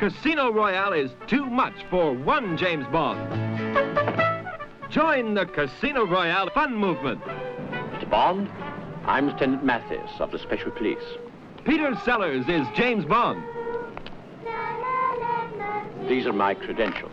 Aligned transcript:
Casino 0.00 0.50
Royale 0.50 0.94
is 0.94 1.10
too 1.26 1.44
much 1.44 1.74
for 1.90 2.14
one 2.14 2.56
James 2.56 2.86
Bond. 2.90 3.20
Join 4.88 5.34
the 5.34 5.44
Casino 5.44 6.06
Royale 6.06 6.48
fun 6.54 6.74
movement. 6.74 7.20
Mr. 7.22 8.08
Bond, 8.08 8.48
I'm 9.04 9.26
Lieutenant 9.28 9.62
Mathis 9.62 10.10
of 10.18 10.30
the 10.30 10.38
Special 10.38 10.70
Police. 10.70 11.04
Peter 11.66 11.94
Sellers 12.02 12.48
is 12.48 12.66
James 12.74 13.04
Bond. 13.04 13.44
These 16.08 16.24
are 16.24 16.32
my 16.32 16.54
credentials. 16.54 17.12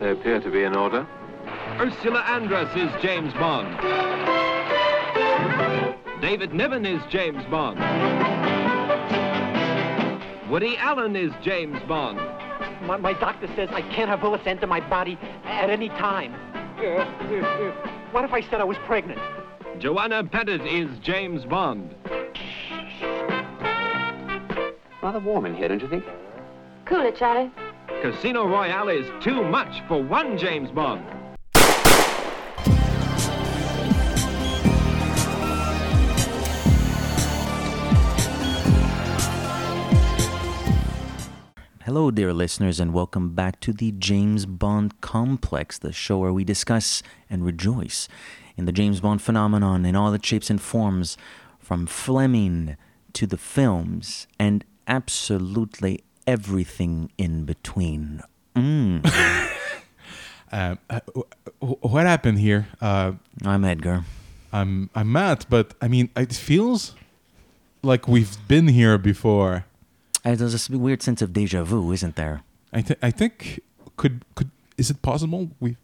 They 0.00 0.10
appear 0.10 0.40
to 0.40 0.50
be 0.50 0.64
in 0.64 0.74
order. 0.74 1.06
Ursula 1.78 2.24
Andress 2.26 2.76
is 2.76 2.90
James 3.00 3.32
Bond. 3.34 3.70
David 6.20 6.52
Niven 6.52 6.84
is 6.84 7.00
James 7.08 7.44
Bond. 7.48 7.78
Woody 10.50 10.78
Allen 10.78 11.14
is 11.14 11.30
James 11.42 11.78
Bond. 11.86 12.18
My, 12.86 12.96
my 12.96 13.12
doctor 13.12 13.46
says 13.54 13.68
I 13.70 13.82
can't 13.82 14.08
have 14.08 14.22
bullets 14.22 14.46
enter 14.46 14.66
my 14.66 14.80
body 14.88 15.18
at 15.44 15.68
any 15.68 15.90
time. 15.90 16.32
What 18.12 18.24
if 18.24 18.32
I 18.32 18.40
said 18.48 18.62
I 18.62 18.64
was 18.64 18.78
pregnant? 18.86 19.20
Joanna 19.78 20.24
Pettet 20.24 20.64
is 20.66 20.88
James 21.00 21.44
Bond. 21.44 21.94
Rather 25.02 25.20
warm 25.20 25.44
in 25.44 25.54
here, 25.54 25.68
don't 25.68 25.82
you 25.82 25.88
think? 25.88 26.04
Cool 26.86 27.04
it, 27.04 27.16
Charlie. 27.16 27.50
Casino 28.00 28.46
Royale 28.46 28.88
is 28.88 29.06
too 29.22 29.44
much 29.44 29.86
for 29.86 30.02
one 30.02 30.38
James 30.38 30.70
Bond. 30.70 31.04
Hello, 41.88 42.10
dear 42.10 42.34
listeners, 42.34 42.80
and 42.80 42.92
welcome 42.92 43.30
back 43.30 43.60
to 43.60 43.72
the 43.72 43.92
James 43.92 44.44
Bond 44.44 45.00
Complex, 45.00 45.78
the 45.78 45.90
show 45.90 46.18
where 46.18 46.34
we 46.34 46.44
discuss 46.44 47.02
and 47.30 47.46
rejoice 47.46 48.08
in 48.58 48.66
the 48.66 48.72
James 48.72 49.00
Bond 49.00 49.22
phenomenon 49.22 49.86
in 49.86 49.96
all 49.96 50.12
its 50.12 50.28
shapes 50.28 50.50
and 50.50 50.60
forms, 50.60 51.16
from 51.58 51.86
Fleming 51.86 52.76
to 53.14 53.26
the 53.26 53.38
films 53.38 54.26
and 54.38 54.66
absolutely 54.86 56.04
everything 56.26 57.10
in 57.16 57.46
between. 57.46 58.20
Mm. 58.54 59.50
Um, 60.52 60.78
uh, 60.90 61.00
what 61.60 62.04
happened 62.04 62.38
here? 62.38 62.68
Uh, 62.82 63.12
I'm 63.46 63.64
Edgar. 63.64 64.04
I'm 64.52 64.90
I'm 64.94 65.10
Matt, 65.10 65.46
but 65.48 65.72
I 65.80 65.88
mean, 65.88 66.10
it 66.14 66.34
feels 66.34 66.94
like 67.82 68.06
we've 68.06 68.36
been 68.46 68.68
here 68.68 68.98
before. 68.98 69.64
There's 70.24 70.52
this 70.52 70.68
weird 70.68 71.02
sense 71.02 71.22
of 71.22 71.32
deja 71.32 71.64
vu, 71.64 71.92
isn't 71.92 72.16
there? 72.16 72.42
I 72.72 72.82
th- 72.82 72.98
I 73.02 73.10
think 73.10 73.60
could 73.96 74.24
could 74.34 74.50
is 74.76 74.90
it 74.90 75.00
possible 75.02 75.50
we 75.60 75.76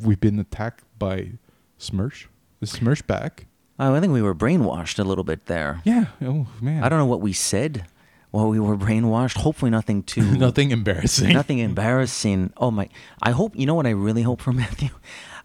we've 0.00 0.20
been 0.20 0.38
attacked 0.38 0.82
by 0.98 1.32
Smersh? 1.78 2.26
Is 2.60 2.72
Smersh 2.72 3.06
back? 3.06 3.46
Oh, 3.78 3.94
I 3.94 4.00
think 4.00 4.12
we 4.12 4.22
were 4.22 4.34
brainwashed 4.34 4.98
a 4.98 5.04
little 5.04 5.24
bit 5.24 5.46
there. 5.46 5.82
Yeah. 5.84 6.06
Oh 6.22 6.46
man. 6.60 6.82
I 6.82 6.88
don't 6.88 6.98
know 6.98 7.06
what 7.06 7.20
we 7.20 7.32
said 7.32 7.84
while 8.30 8.48
we 8.48 8.58
were 8.58 8.76
brainwashed. 8.76 9.36
Hopefully, 9.38 9.70
nothing 9.70 10.02
too 10.02 10.22
Nothing 10.38 10.70
embarrassing. 10.70 11.32
Nothing 11.34 11.58
embarrassing. 11.58 12.52
Oh 12.56 12.70
my! 12.70 12.88
I 13.22 13.30
hope 13.32 13.54
you 13.54 13.66
know 13.66 13.74
what 13.74 13.86
I 13.86 13.90
really 13.90 14.22
hope 14.22 14.40
for 14.40 14.52
Mathieu. 14.60 14.88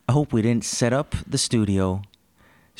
I 0.07 0.13
hope 0.13 0.33
we 0.33 0.41
didn't 0.41 0.63
set 0.65 0.93
up 0.93 1.15
the 1.27 1.37
studio, 1.37 2.01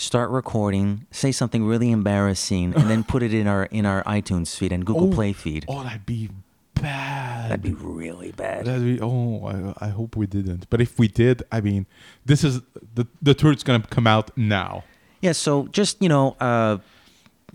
start 0.02 0.30
recording, 0.32 1.06
say 1.12 1.32
something 1.32 1.64
really 1.64 1.92
embarrassing, 1.92 2.74
and 2.76 2.90
then 2.90 3.04
put 3.04 3.22
it 3.24 3.34
in 3.34 3.48
our 3.48 3.66
in 3.66 3.86
our 3.86 4.04
iTunes 4.04 4.56
feed 4.58 4.72
and 4.72 4.86
Google 4.86 5.10
Oh. 5.10 5.16
Play 5.16 5.34
feed. 5.34 5.66
Oh, 5.68 5.84
that'd 5.84 6.06
be 6.06 6.30
bad. 6.76 7.52
That'd 7.52 7.62
be 7.62 7.74
really 7.74 8.32
bad. 8.32 8.66
That'd 8.66 8.84
be, 8.84 9.00
oh, 9.02 9.74
I, 9.80 9.86
I 9.86 9.90
hope 9.90 10.16
we 10.16 10.26
didn't. 10.26 10.70
But 10.70 10.82
if 10.82 10.98
we 10.98 11.08
did, 11.08 11.44
I 11.52 11.62
mean, 11.62 11.86
this 12.26 12.44
is 12.44 12.62
the 12.96 13.06
the 13.22 13.34
truth's 13.34 13.64
gonna 13.64 13.84
come 13.90 14.08
out 14.08 14.36
now. 14.38 14.84
Yeah. 15.22 15.34
So 15.34 15.68
just 15.68 16.02
you 16.02 16.10
know, 16.10 16.36
uh, 16.40 16.78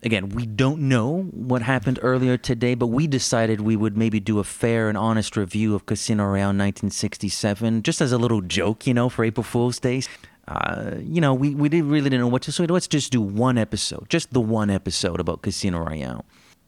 again, 0.04 0.28
we 0.28 0.46
don't 0.46 0.82
know 0.82 1.22
what 1.32 1.62
happened 1.62 1.98
earlier 2.02 2.36
today, 2.36 2.74
but 2.74 2.86
we 2.88 3.06
decided 3.08 3.60
we 3.60 3.74
would 3.74 3.96
maybe 3.96 4.20
do 4.20 4.38
a 4.38 4.44
fair 4.44 4.88
and 4.88 4.96
honest 4.96 5.36
review 5.36 5.74
of 5.74 5.86
Casino 5.86 6.24
Royale 6.24 6.48
1967, 6.54 7.82
just 7.82 8.00
as 8.00 8.12
a 8.12 8.18
little 8.18 8.40
joke, 8.42 8.86
you 8.86 8.94
know, 8.94 9.08
for 9.08 9.24
April 9.24 9.42
Fool's 9.44 9.80
Day. 9.80 10.02
Uh, 10.48 10.92
you 11.00 11.20
know, 11.20 11.34
we, 11.34 11.54
we 11.54 11.68
didn't 11.68 11.88
really 11.90 12.08
didn't 12.08 12.20
know 12.20 12.28
what 12.28 12.42
to 12.42 12.52
so 12.52 12.64
let's 12.64 12.86
just 12.86 13.10
do 13.10 13.20
one 13.20 13.58
episode, 13.58 14.08
just 14.08 14.32
the 14.32 14.40
one 14.40 14.70
episode 14.70 15.18
about 15.18 15.42
Casino 15.42 15.80
Royale. 15.80 16.24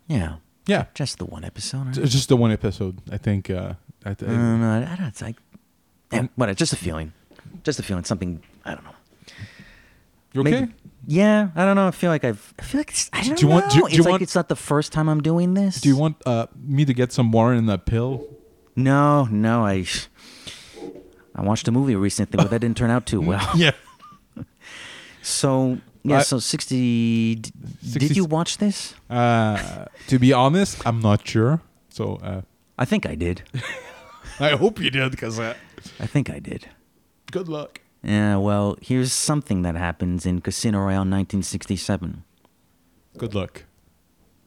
Yeah, 0.08 0.36
Yeah, 0.66 0.86
just 0.94 1.18
the 1.18 1.26
one 1.26 1.44
episode. 1.44 1.86
right? 1.96 2.06
just 2.08 2.28
the 2.28 2.36
one 2.36 2.50
episode. 2.50 2.98
I 3.12 3.18
think. 3.18 3.50
Uh, 3.50 3.74
I 4.04 4.14
th- 4.14 4.30
I 4.30 4.34
don't 4.34 4.60
know. 4.60 4.86
I 4.90 4.96
don't. 4.96 5.06
It's 5.06 5.22
like, 5.22 5.36
yeah, 6.12 6.26
what? 6.36 6.54
Just 6.56 6.72
a 6.72 6.76
feeling. 6.76 7.12
Just 7.62 7.78
a 7.78 7.82
feeling. 7.82 8.04
Something. 8.04 8.42
I 8.64 8.74
don't 8.74 8.84
know. 8.84 8.94
you 10.32 10.40
okay? 10.40 10.50
Maybe- 10.50 10.72
yeah, 11.06 11.48
I 11.54 11.64
don't 11.64 11.76
know. 11.76 11.86
I 11.88 11.90
feel 11.92 12.10
like 12.10 12.24
I've. 12.24 12.52
I 12.58 12.62
feel 12.62 12.80
like 12.80 12.90
it's, 12.90 13.08
I 13.12 13.22
don't 13.22 13.38
Do 13.38 13.46
you 13.46 13.52
want- 13.52 13.70
do 13.70 13.76
you- 13.76 13.82
do 13.82 13.86
it's 13.86 13.96
you 13.96 14.02
like 14.02 14.10
want- 14.12 14.22
it's 14.22 14.34
not 14.34 14.48
the 14.48 14.56
first 14.56 14.92
time 14.92 15.08
I'm 15.08 15.20
doing 15.22 15.54
this. 15.54 15.80
Do 15.80 15.88
you 15.88 15.96
want 15.96 16.16
uh, 16.26 16.46
me 16.60 16.84
to 16.84 16.92
get 16.92 17.12
some 17.12 17.26
more 17.26 17.54
in 17.54 17.66
that 17.66 17.86
pill? 17.86 18.26
No, 18.76 19.24
no. 19.30 19.64
I. 19.66 19.84
I 21.38 21.42
watched 21.42 21.68
a 21.68 21.72
movie 21.72 21.94
recently, 21.96 22.36
but 22.36 22.50
that 22.50 22.60
didn't 22.60 22.76
turn 22.76 22.90
out 22.90 23.06
too 23.06 23.20
well. 23.30 23.48
Yeah. 23.56 23.72
So 25.22 25.78
yeah, 26.04 26.18
I- 26.18 26.22
so 26.22 26.38
sixty. 26.38 27.34
d- 27.36 27.50
60 27.82 27.98
Did 28.08 28.16
you 28.16 28.24
watch 28.24 28.58
this? 28.58 28.94
Uh, 29.10 29.84
to 30.06 30.18
be 30.18 30.32
honest, 30.32 30.84
I'm 30.86 31.00
not 31.00 31.26
sure. 31.26 31.60
So 31.90 32.16
uh, 32.22 32.42
I 32.78 32.84
think 32.84 33.04
I 33.06 33.14
did. 33.14 33.42
I 34.40 34.50
hope 34.56 34.80
you 34.80 34.90
did, 34.90 35.10
because 35.10 35.38
uh, 35.38 35.54
I 36.00 36.06
think 36.06 36.30
I 36.30 36.38
did. 36.38 36.68
good 37.32 37.48
luck. 37.48 37.80
Yeah. 38.02 38.36
Well, 38.36 38.76
here's 38.80 39.12
something 39.12 39.62
that 39.62 39.74
happens 39.74 40.24
in 40.24 40.40
Casino 40.40 40.78
Royale 40.78 41.00
1967. 41.04 42.22
Good 43.18 43.34
luck. 43.34 43.64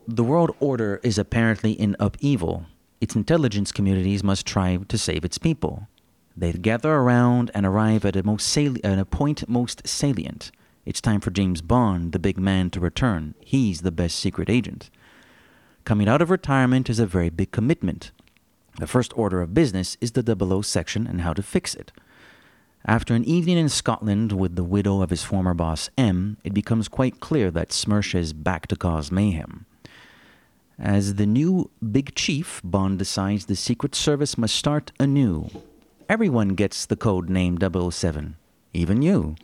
The 0.07 0.23
world 0.23 0.55
order 0.59 0.99
is 1.03 1.17
apparently 1.17 1.73
in 1.73 1.95
upheaval. 1.99 2.65
Its 3.01 3.15
intelligence 3.15 3.71
communities 3.71 4.23
must 4.23 4.45
try 4.47 4.77
to 4.87 4.97
save 4.97 5.25
its 5.25 5.37
people. 5.37 5.87
They 6.35 6.53
gather 6.53 6.93
around 6.93 7.51
and 7.53 7.65
arrive 7.65 8.05
at 8.05 8.15
a, 8.15 8.23
most 8.23 8.47
sali- 8.47 8.83
at 8.83 8.99
a 8.99 9.05
point 9.05 9.47
most 9.49 9.87
salient. 9.87 10.51
It's 10.85 11.01
time 11.01 11.21
for 11.21 11.31
James 11.31 11.61
Bond, 11.61 12.11
the 12.11 12.19
big 12.19 12.39
man, 12.39 12.69
to 12.71 12.79
return. 12.79 13.35
He's 13.39 13.81
the 13.81 13.91
best 13.91 14.17
secret 14.17 14.49
agent. 14.49 14.89
Coming 15.83 16.07
out 16.07 16.21
of 16.21 16.29
retirement 16.29 16.89
is 16.89 16.99
a 16.99 17.05
very 17.05 17.29
big 17.29 17.51
commitment. 17.51 18.11
The 18.79 18.87
first 18.87 19.15
order 19.15 19.41
of 19.41 19.53
business 19.53 19.97
is 19.99 20.13
the 20.13 20.23
00 20.23 20.61
section 20.61 21.05
and 21.05 21.21
how 21.21 21.33
to 21.33 21.43
fix 21.43 21.75
it. 21.75 21.91
After 22.85 23.13
an 23.13 23.23
evening 23.25 23.57
in 23.57 23.69
Scotland 23.69 24.31
with 24.31 24.55
the 24.55 24.63
widow 24.63 25.01
of 25.01 25.11
his 25.11 25.23
former 25.23 25.53
boss 25.53 25.89
M, 25.97 26.37
it 26.43 26.53
becomes 26.53 26.87
quite 26.87 27.19
clear 27.19 27.51
that 27.51 27.69
Smersh 27.69 28.15
is 28.15 28.33
back 28.33 28.65
to 28.67 28.75
cause 28.75 29.11
mayhem. 29.11 29.65
As 30.79 31.15
the 31.15 31.27
new 31.27 31.69
Big 31.91 32.15
Chief, 32.15 32.59
Bond 32.63 32.97
decides 32.97 33.45
the 33.45 33.55
Secret 33.55 33.93
Service 33.93 34.35
must 34.35 34.55
start 34.55 34.91
anew. 34.99 35.47
Everyone 36.11 36.55
gets 36.55 36.85
the 36.85 36.97
code 36.97 37.29
name 37.29 37.57
007, 37.57 38.35
even 38.73 39.01
you. 39.01 39.35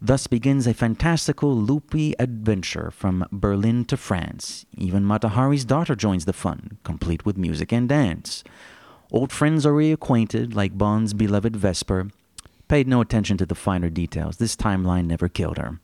Thus 0.00 0.26
begins 0.26 0.66
a 0.66 0.72
fantastical, 0.72 1.54
loopy 1.54 2.14
adventure 2.18 2.90
from 2.90 3.26
Berlin 3.30 3.84
to 3.84 3.98
France. 3.98 4.64
Even 4.78 5.04
Mata 5.04 5.28
Hari's 5.28 5.66
daughter 5.66 5.94
joins 5.94 6.24
the 6.24 6.32
fun, 6.32 6.78
complete 6.84 7.26
with 7.26 7.36
music 7.36 7.70
and 7.70 7.86
dance. 7.86 8.42
Old 9.12 9.30
friends 9.30 9.66
are 9.66 9.74
reacquainted, 9.74 10.54
like 10.54 10.78
Bond's 10.78 11.12
beloved 11.12 11.54
Vesper. 11.54 12.08
Paid 12.66 12.88
no 12.88 13.02
attention 13.02 13.36
to 13.36 13.44
the 13.44 13.54
finer 13.54 13.90
details. 13.90 14.38
This 14.38 14.56
timeline 14.56 15.04
never 15.04 15.28
killed 15.28 15.58
her. 15.58 15.80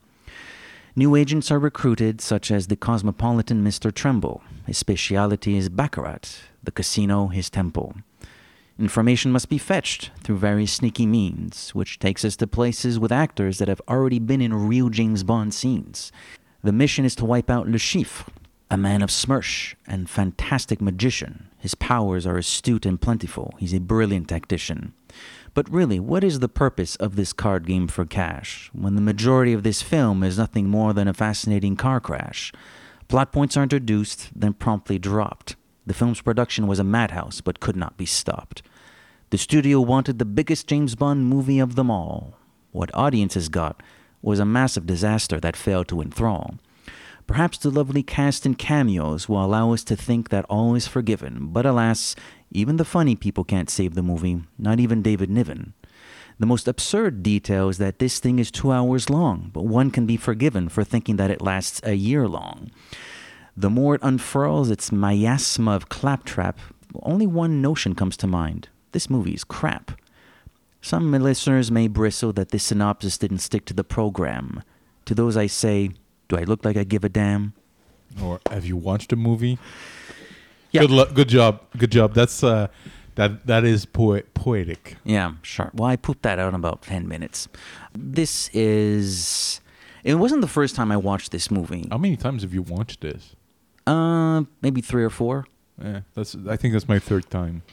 New 0.95 1.15
agents 1.15 1.51
are 1.51 1.59
recruited, 1.59 2.21
such 2.21 2.49
as 2.49 2.65
the 2.65 2.75
cosmopolitan 2.75 3.63
Mr. 3.63 3.93
Tremble. 3.93 4.41
His 4.65 4.79
speciality 4.79 5.57
is 5.57 5.69
Baccarat, 5.69 6.41
the 6.63 6.71
casino 6.71 7.27
his 7.27 7.51
temple. 7.51 7.97
Information 8.79 9.31
must 9.31 9.49
be 9.49 9.57
fetched 9.57 10.11
through 10.23 10.37
very 10.37 10.65
sneaky 10.65 11.05
means, 11.05 11.71
which 11.71 11.99
takes 11.99 12.25
us 12.25 12.35
to 12.37 12.47
places 12.47 12.97
with 12.99 13.11
actors 13.11 13.57
that 13.57 13.67
have 13.67 13.81
already 13.87 14.19
been 14.19 14.41
in 14.41 14.67
real 14.67 14.89
James 14.89 15.23
Bond 15.23 15.53
scenes. 15.53 16.11
The 16.63 16.71
mission 16.71 17.05
is 17.05 17.15
to 17.15 17.25
wipe 17.25 17.49
out 17.49 17.67
Le 17.67 17.77
Chiffre, 17.77 18.27
a 18.69 18.77
man 18.77 19.01
of 19.01 19.09
Smersh 19.09 19.75
and 19.85 20.09
fantastic 20.09 20.81
magician. 20.81 21.49
His 21.57 21.75
powers 21.75 22.25
are 22.25 22.37
astute 22.37 22.85
and 22.85 22.99
plentiful. 22.99 23.53
He's 23.59 23.73
a 23.73 23.79
brilliant 23.79 24.29
tactician. 24.29 24.93
But 25.53 25.69
really, 25.69 25.99
what 25.99 26.23
is 26.23 26.39
the 26.39 26.47
purpose 26.47 26.95
of 26.95 27.15
this 27.15 27.33
card 27.33 27.67
game 27.67 27.89
for 27.89 28.05
cash 28.05 28.69
when 28.73 28.95
the 28.95 29.01
majority 29.01 29.51
of 29.51 29.63
this 29.63 29.81
film 29.81 30.23
is 30.23 30.37
nothing 30.37 30.69
more 30.69 30.93
than 30.93 31.09
a 31.09 31.13
fascinating 31.13 31.75
car 31.75 31.99
crash? 31.99 32.53
Plot 33.09 33.33
points 33.33 33.57
are 33.57 33.63
introduced, 33.63 34.29
then 34.33 34.53
promptly 34.53 34.97
dropped. 34.97 35.57
The 35.85 35.93
film's 35.93 36.21
production 36.21 36.67
was 36.67 36.79
a 36.79 36.83
madhouse, 36.83 37.41
but 37.41 37.59
could 37.59 37.75
not 37.75 37.97
be 37.97 38.05
stopped. 38.05 38.61
The 39.31 39.37
studio 39.37 39.79
wanted 39.81 40.19
the 40.19 40.25
biggest 40.25 40.67
James 40.67 40.95
Bond 40.95 41.25
movie 41.25 41.59
of 41.59 41.75
them 41.75 41.89
all. 41.89 42.35
What 42.71 42.93
audiences 42.93 43.49
got 43.49 43.81
was 44.21 44.39
a 44.39 44.45
massive 44.45 44.85
disaster 44.85 45.39
that 45.39 45.55
failed 45.55 45.87
to 45.87 46.01
enthrall. 46.01 46.55
Perhaps 47.27 47.59
the 47.59 47.69
lovely 47.69 48.03
cast 48.03 48.45
and 48.45 48.57
cameos 48.57 49.29
will 49.29 49.43
allow 49.43 49.71
us 49.73 49.83
to 49.85 49.95
think 49.95 50.29
that 50.29 50.45
all 50.49 50.75
is 50.75 50.87
forgiven, 50.87 51.47
but 51.47 51.65
alas, 51.65 52.15
even 52.51 52.77
the 52.77 52.85
funny 52.85 53.15
people 53.15 53.43
can't 53.43 53.69
save 53.69 53.95
the 53.95 54.03
movie, 54.03 54.43
not 54.57 54.79
even 54.79 55.01
David 55.01 55.29
Niven. 55.29 55.73
The 56.39 56.45
most 56.45 56.67
absurd 56.67 57.23
detail 57.23 57.69
is 57.69 57.77
that 57.77 57.99
this 57.99 58.19
thing 58.19 58.39
is 58.39 58.51
two 58.51 58.71
hours 58.71 59.09
long, 59.09 59.51
but 59.53 59.65
one 59.65 59.91
can 59.91 60.05
be 60.05 60.17
forgiven 60.17 60.69
for 60.69 60.83
thinking 60.83 61.17
that 61.17 61.31
it 61.31 61.41
lasts 61.41 61.79
a 61.83 61.93
year 61.93 62.27
long. 62.27 62.71
The 63.55 63.69
more 63.69 63.95
it 63.95 64.01
unfurls 64.03 64.69
its 64.69 64.91
miasma 64.91 65.71
of 65.71 65.89
claptrap, 65.89 66.59
only 67.03 67.27
one 67.27 67.61
notion 67.61 67.95
comes 67.95 68.17
to 68.17 68.27
mind. 68.27 68.69
This 68.91 69.09
movie 69.09 69.33
is 69.33 69.43
crap. 69.43 69.91
Some 70.81 71.11
listeners 71.11 71.71
may 71.71 71.87
bristle 71.87 72.33
that 72.33 72.49
this 72.49 72.63
synopsis 72.63 73.17
didn't 73.17 73.39
stick 73.39 73.65
to 73.65 73.73
the 73.73 73.83
program. 73.83 74.63
To 75.05 75.13
those 75.13 75.37
I 75.37 75.47
say, 75.47 75.91
do 76.27 76.37
I 76.37 76.43
look 76.43 76.65
like 76.65 76.77
I 76.77 76.83
give 76.83 77.03
a 77.03 77.09
damn? 77.09 77.53
Or 78.21 78.39
have 78.49 78.65
you 78.65 78.75
watched 78.75 79.13
a 79.13 79.15
movie? 79.15 79.59
Yeah. 80.71 80.81
Good 80.81 80.91
luck. 80.91 81.13
Good 81.13 81.29
job. 81.29 81.61
Good 81.77 81.91
job. 81.91 82.13
That's 82.13 82.43
uh, 82.43 82.67
that 83.15 83.45
that 83.45 83.63
is 83.63 83.85
poet 83.85 84.33
poetic. 84.33 84.95
Yeah, 85.03 85.33
sure. 85.41 85.69
Well, 85.73 85.89
I 85.89 85.95
pooped 85.97 86.23
that 86.23 86.39
out 86.39 86.49
in 86.49 86.55
about 86.55 86.81
10 86.83 87.07
minutes. 87.07 87.47
This 87.93 88.49
is. 88.53 89.61
It 90.03 90.15
wasn't 90.15 90.41
the 90.41 90.47
first 90.47 90.75
time 90.75 90.91
I 90.91 90.97
watched 90.97 91.31
this 91.31 91.51
movie. 91.51 91.87
How 91.91 91.97
many 91.97 92.17
times 92.17 92.41
have 92.41 92.53
you 92.53 92.63
watched 92.63 93.01
this? 93.01 93.35
Uh, 93.87 94.43
maybe 94.61 94.81
three 94.81 95.03
or 95.03 95.09
four. 95.09 95.45
Yeah, 95.81 96.01
that's. 96.13 96.35
I 96.47 96.55
think 96.57 96.73
that's 96.73 96.87
my 96.87 96.99
third 96.99 97.29
time. 97.29 97.63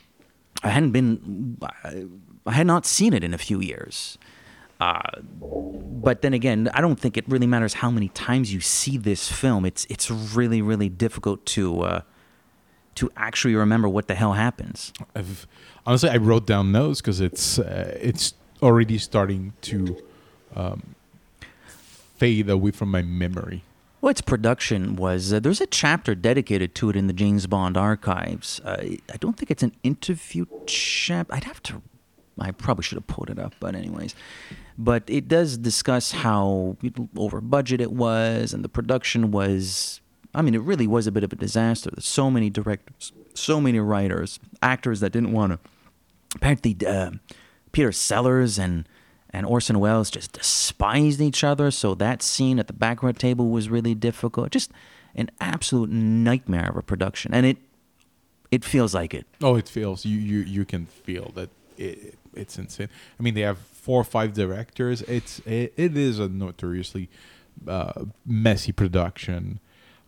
I 0.63 0.69
hadn't 0.71 0.93
been. 0.93 1.59
I- 1.63 2.07
had 2.51 2.67
not 2.67 2.87
seen 2.87 3.13
it 3.13 3.23
in 3.23 3.35
a 3.35 3.39
few 3.39 3.61
years. 3.61 4.17
Uh, 4.81 5.03
but 5.41 6.23
then 6.23 6.33
again, 6.33 6.71
I 6.73 6.81
don't 6.81 6.99
think 6.99 7.17
it 7.17 7.25
really 7.29 7.47
matters 7.47 7.75
how 7.75 7.91
many 7.91 8.09
times 8.09 8.55
you 8.55 8.61
see 8.61 8.97
this 8.97 9.31
film. 9.31 9.67
It's 9.67 9.87
it's 9.91 10.11
really 10.11 10.63
really 10.63 10.89
difficult 10.89 11.45
to 11.47 11.83
uh, 11.83 12.01
to 12.95 13.11
actually 13.17 13.55
remember 13.55 13.89
what 13.89 14.07
the 14.07 14.15
hell 14.15 14.33
happens. 14.35 14.93
I've 15.15 15.47
honestly 15.85 16.09
I 16.11 16.17
wrote 16.17 16.47
down 16.47 16.73
notes 16.73 17.01
because 17.01 17.21
it's 17.21 17.59
uh, 17.59 17.99
it's 18.01 18.35
already 18.63 18.99
starting 18.99 19.53
to 19.63 20.03
um, 20.55 20.95
fade 22.17 22.49
away 22.49 22.71
from 22.71 22.91
my 22.91 23.03
memory. 23.03 23.63
Well, 24.01 24.11
its 24.11 24.21
production 24.21 24.95
was 24.95 25.33
uh, 25.33 25.41
there's 25.41 25.61
a 25.61 25.67
chapter 25.67 26.15
dedicated 26.15 26.75
to 26.77 26.91
it 26.91 26.97
in 26.97 27.09
the 27.09 27.13
James 27.13 27.47
Bond 27.47 27.77
archives. 27.77 28.61
Uh, 28.65 28.97
I 29.13 29.17
don't 29.19 29.37
think 29.37 29.51
it's 29.51 29.65
an 29.65 29.75
interview 29.83 30.47
chap. 30.67 31.27
I'd 31.31 31.45
have 31.45 31.63
to. 31.65 31.83
I 32.39 32.53
probably 32.53 32.85
should 32.85 32.97
have 32.97 33.09
pulled 33.09 33.31
it 33.31 33.39
up, 33.39 33.57
but 33.59 33.75
anyways, 33.75 34.15
but 34.77 35.03
it 35.09 35.27
does 35.27 35.59
discuss 35.59 36.13
how 36.13 36.77
over 37.17 37.41
budget 37.41 37.81
it 37.81 37.93
was, 37.93 38.55
and 38.55 38.65
the 38.65 38.69
production 38.69 39.33
was. 39.33 40.01
I 40.35 40.43
mean, 40.43 40.55
it 40.55 40.63
really 40.63 40.87
was 40.87 41.09
a 41.09 41.13
bit 41.13 41.25
of 41.25 41.33
a 41.33 41.37
disaster. 41.37 41.91
There's 41.93 42.07
so 42.07 42.31
many 42.31 42.51
directors, 42.51 43.13
so 43.35 43.61
many 43.61 43.81
writers, 43.81 44.39
actors 44.63 45.01
that 45.01 45.11
didn't 45.11 45.33
want 45.33 45.53
to. 45.53 45.59
Apparently, 46.37 46.77
uh, 46.87 47.13
Peter 47.73 47.91
Sellers 47.91 48.59
and 48.59 48.89
and 49.31 49.47
Orson 49.47 49.79
Welles 49.79 50.11
just 50.11 50.33
despised 50.33 51.21
each 51.21 51.45
other. 51.45 51.71
So 51.71 51.95
that 51.95 52.23
scene 52.23 52.59
at 52.59 52.67
the 52.67 52.73
baccarat 52.73 53.19
table 53.19 53.49
was 53.49 53.69
really 53.69 53.95
difficult. 53.95 54.51
Just 54.51 54.71
an 55.15 55.31
absolute 55.41 55.91
nightmare 55.91 56.71
of 56.71 56.77
a 56.77 56.83
production, 56.83 57.35
and 57.35 57.45
it 57.47 57.59
it 58.51 58.65
feels 58.65 58.95
like 58.95 59.15
it. 59.15 59.27
Oh, 59.43 59.57
it 59.57 59.69
feels 59.69 60.05
you 60.05 60.19
you 60.19 60.41
you 60.41 60.65
can 60.65 60.87
feel 60.87 61.33
that 61.35 61.51
it, 61.77 62.15
it's 62.35 62.59
insane. 62.59 62.89
I 63.19 63.23
mean, 63.23 63.35
they 63.35 63.43
have 63.43 63.59
four 63.59 64.01
or 64.01 64.05
five 64.05 64.33
directors. 64.33 65.03
It's 65.03 65.41
it, 65.41 65.73
it 65.77 65.97
is 65.97 66.19
a 66.19 66.29
notoriously 66.29 67.09
uh, 67.67 68.05
messy 68.27 68.73
production. 68.73 69.61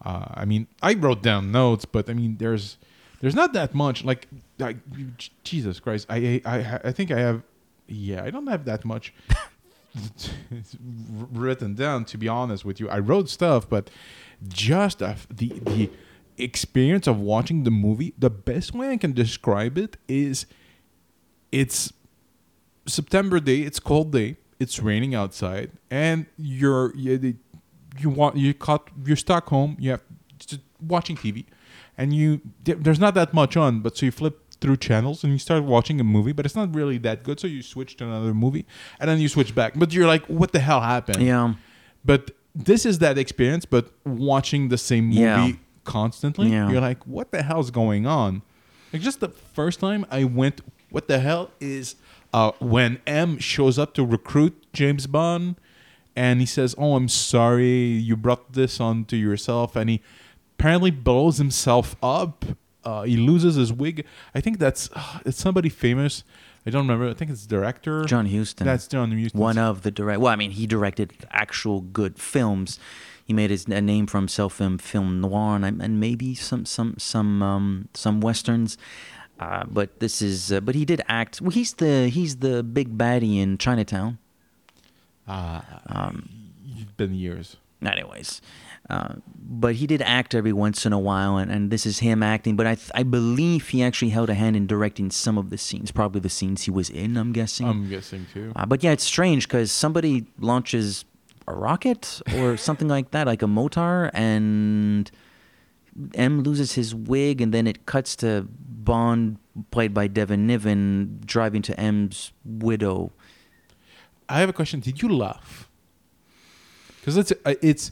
Uh, 0.02 0.26
I 0.34 0.44
mean, 0.44 0.66
I 0.82 0.94
wrote 0.94 1.22
down 1.22 1.52
notes, 1.52 1.84
but 1.84 2.08
I 2.08 2.14
mean, 2.14 2.36
there's 2.38 2.78
there's 3.20 3.34
not 3.34 3.52
that 3.52 3.74
much. 3.74 4.04
Like, 4.04 4.28
like 4.58 4.76
Jesus 5.44 5.80
Christ, 5.80 6.06
I 6.08 6.40
I 6.44 6.80
I 6.84 6.92
think 6.92 7.10
I 7.10 7.18
have. 7.18 7.42
Yeah, 7.90 8.24
I 8.24 8.30
don't 8.30 8.46
have 8.46 8.64
that 8.64 8.84
much 8.84 9.12
written 11.32 11.74
down. 11.74 12.04
To 12.06 12.18
be 12.18 12.28
honest 12.28 12.64
with 12.64 12.80
you, 12.80 12.88
I 12.88 12.98
wrote 12.98 13.28
stuff, 13.28 13.68
but 13.68 13.90
just 14.48 15.00
the 15.00 15.16
the 15.30 15.90
experience 16.38 17.06
of 17.06 17.20
watching 17.20 17.64
the 17.64 17.70
movie. 17.70 18.14
The 18.18 18.30
best 18.30 18.74
way 18.74 18.90
I 18.90 18.96
can 18.96 19.12
describe 19.12 19.76
it 19.76 19.96
is, 20.08 20.46
it's 21.52 21.92
September 22.86 23.40
day. 23.40 23.60
It's 23.60 23.80
cold 23.80 24.12
day. 24.12 24.36
It's 24.58 24.80
raining 24.80 25.14
outside, 25.14 25.72
and 25.90 26.26
you're 26.36 26.94
you, 26.94 27.36
you 27.98 28.10
want 28.10 28.36
you 28.36 28.54
caught 28.54 28.90
you're 29.04 29.16
stuck 29.16 29.48
home. 29.48 29.76
You 29.78 29.92
have 29.92 30.02
watching 30.80 31.16
TV, 31.16 31.46
and 31.96 32.14
you 32.14 32.40
there's 32.62 33.00
not 33.00 33.14
that 33.14 33.32
much 33.32 33.56
on, 33.56 33.80
but 33.80 33.96
so 33.96 34.06
you 34.06 34.12
flip 34.12 34.38
through 34.60 34.76
channels 34.76 35.24
and 35.24 35.32
you 35.32 35.38
start 35.38 35.64
watching 35.64 36.00
a 36.00 36.04
movie, 36.04 36.32
but 36.32 36.44
it's 36.46 36.56
not 36.56 36.74
really 36.74 36.98
that 36.98 37.22
good. 37.22 37.40
So 37.40 37.46
you 37.46 37.62
switch 37.62 37.96
to 37.98 38.04
another 38.04 38.34
movie, 38.34 38.66
and 38.98 39.08
then 39.08 39.18
you 39.20 39.28
switch 39.28 39.54
back. 39.54 39.72
But 39.76 39.92
you're 39.92 40.06
like, 40.06 40.24
what 40.26 40.52
the 40.52 40.60
hell 40.60 40.80
happened? 40.80 41.22
Yeah. 41.22 41.54
But 42.04 42.30
this 42.54 42.84
is 42.84 42.98
that 42.98 43.16
experience, 43.18 43.64
but 43.64 43.90
watching 44.04 44.68
the 44.68 44.78
same 44.78 45.06
movie 45.06 45.20
Yeah. 45.20 45.52
constantly, 45.84 46.50
Yeah. 46.50 46.70
you're 46.70 46.80
like, 46.80 47.06
what 47.06 47.30
the 47.30 47.42
hell's 47.42 47.70
going 47.70 48.06
on? 48.06 48.42
Like 48.92 49.02
just 49.02 49.20
the 49.20 49.28
first 49.28 49.80
time 49.80 50.04
I 50.10 50.24
went, 50.24 50.60
what 50.90 51.06
the 51.08 51.20
hell 51.20 51.50
is 51.60 51.94
uh, 52.34 52.52
when 52.60 52.98
M 53.06 53.38
shows 53.38 53.78
up 53.78 53.94
to 53.94 54.04
recruit 54.04 54.66
James 54.72 55.06
Bond, 55.06 55.56
and 56.16 56.40
he 56.40 56.46
says, 56.46 56.74
"Oh, 56.76 56.96
I'm 56.96 57.08
sorry, 57.08 57.70
you 57.86 58.16
brought 58.16 58.52
this 58.52 58.80
onto 58.80 59.16
yourself," 59.16 59.74
and 59.76 59.88
he 59.90 60.00
apparently 60.58 60.90
blows 60.90 61.38
himself 61.38 61.94
up. 62.02 62.44
Uh, 62.84 63.02
he 63.02 63.16
loses 63.16 63.56
his 63.56 63.72
wig. 63.72 64.06
I 64.34 64.40
think 64.40 64.58
that's 64.58 64.88
it's 65.24 65.38
somebody 65.38 65.68
famous. 65.68 66.24
I 66.66 66.70
don't 66.70 66.82
remember. 66.86 67.08
I 67.10 67.14
think 67.14 67.30
it's 67.30 67.46
director 67.46 68.04
John 68.04 68.26
Huston. 68.26 68.66
That's 68.66 68.86
John 68.86 69.12
Huston. 69.18 69.40
One 69.40 69.58
of 69.58 69.82
the 69.82 69.90
direct. 69.90 70.20
Well, 70.20 70.32
I 70.32 70.36
mean, 70.36 70.50
he 70.52 70.66
directed 70.66 71.12
actual 71.30 71.80
good 71.80 72.18
films. 72.18 72.78
He 73.24 73.32
made 73.32 73.50
his 73.50 73.66
a 73.66 73.80
name 73.80 74.06
for 74.06 74.18
himself 74.18 74.60
in 74.60 74.78
film 74.78 75.20
noir 75.20 75.56
and, 75.56 75.80
and 75.80 76.00
maybe 76.00 76.34
some 76.34 76.66
some 76.66 76.94
some 76.98 77.42
um, 77.42 77.88
some 77.94 78.20
westerns. 78.20 78.76
Uh, 79.38 79.64
but 79.70 80.00
this 80.00 80.20
is. 80.20 80.52
Uh, 80.52 80.60
but 80.60 80.74
he 80.74 80.84
did 80.84 81.00
act. 81.08 81.40
Well, 81.40 81.50
he's 81.50 81.74
the 81.74 82.08
he's 82.08 82.36
the 82.36 82.62
big 82.62 82.98
baddie 82.98 83.38
in 83.40 83.56
Chinatown. 83.56 84.18
It's 86.76 86.92
been 86.92 87.14
years. 87.14 87.56
Anyways, 87.84 88.42
uh, 88.88 89.14
but 89.36 89.76
he 89.76 89.86
did 89.86 90.02
act 90.02 90.34
every 90.34 90.52
once 90.52 90.84
in 90.86 90.92
a 90.92 90.98
while, 90.98 91.36
and, 91.36 91.50
and 91.50 91.70
this 91.70 91.86
is 91.86 92.00
him 92.00 92.22
acting. 92.22 92.56
But 92.56 92.66
I 92.66 92.74
th- 92.74 92.90
I 92.94 93.02
believe 93.02 93.68
he 93.68 93.82
actually 93.82 94.10
held 94.10 94.30
a 94.30 94.34
hand 94.34 94.56
in 94.56 94.66
directing 94.66 95.10
some 95.10 95.38
of 95.38 95.50
the 95.50 95.58
scenes, 95.58 95.90
probably 95.90 96.20
the 96.20 96.28
scenes 96.28 96.62
he 96.62 96.70
was 96.70 96.90
in. 96.90 97.16
I'm 97.16 97.32
guessing. 97.32 97.68
I'm 97.68 97.88
guessing 97.88 98.26
too. 98.32 98.52
Uh, 98.56 98.66
but 98.66 98.82
yeah, 98.82 98.92
it's 98.92 99.04
strange 99.04 99.46
because 99.46 99.70
somebody 99.70 100.26
launches 100.38 101.04
a 101.46 101.54
rocket 101.54 102.20
or 102.36 102.56
something 102.68 102.88
like 102.88 103.12
that, 103.12 103.26
like 103.26 103.42
a 103.42 103.46
motor, 103.46 104.10
and 104.12 105.10
M 106.14 106.42
loses 106.42 106.72
his 106.72 106.94
wig, 106.94 107.40
and 107.40 107.52
then 107.52 107.66
it 107.66 107.86
cuts 107.86 108.16
to 108.16 108.48
Bond, 108.50 109.36
played 109.70 109.92
by 109.92 110.06
David 110.06 110.38
Niven, 110.40 111.20
driving 111.24 111.62
to 111.62 111.78
M's 111.78 112.32
widow. 112.44 113.12
I 114.28 114.40
have 114.40 114.48
a 114.48 114.52
question. 114.52 114.80
Did 114.80 115.02
you 115.02 115.08
laugh? 115.08 115.68
Because 117.00 117.16
it's 117.16 117.32
uh, 117.44 117.54
it's 117.62 117.90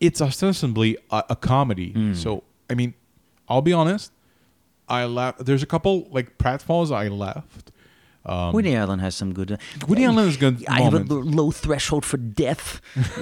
it's 0.00 0.20
ostensibly 0.20 0.96
a, 1.10 1.24
a 1.30 1.36
comedy. 1.36 1.92
Hmm. 1.92 2.14
So 2.14 2.42
I 2.68 2.74
mean, 2.74 2.94
I'll 3.48 3.62
be 3.62 3.72
honest. 3.72 4.12
I 4.88 5.04
laughed. 5.04 5.44
There's 5.44 5.62
a 5.62 5.66
couple 5.66 6.08
like 6.10 6.38
pratfalls. 6.38 6.90
I 6.94 7.08
laughed. 7.08 7.70
Woody 8.26 8.74
Allen 8.76 8.98
has 8.98 9.14
some 9.16 9.32
good. 9.32 9.52
Um, 9.52 9.58
Woody 9.88 10.04
Allen 10.04 10.26
has 10.26 10.36
good 10.36 10.62
I 10.68 10.82
have 10.82 10.92
a 10.94 11.14
low 11.14 11.50
threshold 11.50 12.04
for 12.04 12.16
death. 12.18 12.80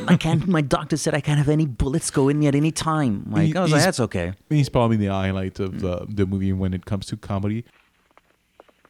I 0.08 0.16
can't. 0.16 0.47
My 0.49 0.61
doctor 0.61 0.97
said 0.97 1.14
I 1.14 1.20
can't 1.20 1.38
have 1.38 1.49
any 1.49 1.66
bullets 1.66 2.11
go 2.11 2.28
in 2.28 2.38
me 2.40 2.47
at 2.49 2.54
any 2.54 2.73
time. 2.73 3.25
Like 3.30 3.47
He- 3.47 3.56
I 3.56 3.62
was 3.62 3.70
like, 3.73 3.82
that's 3.82 4.00
okay. 4.00 4.32
He's 4.50 4.68
probably 4.68 4.97
the 4.97 5.06
highlight 5.06 5.61
of 5.61 5.80
the, 5.80 6.04
the 6.08 6.26
movie 6.26 6.52
when 6.52 6.75
it 6.75 6.85
comes 6.85 7.06
to 7.06 7.16
comedy. 7.16 7.64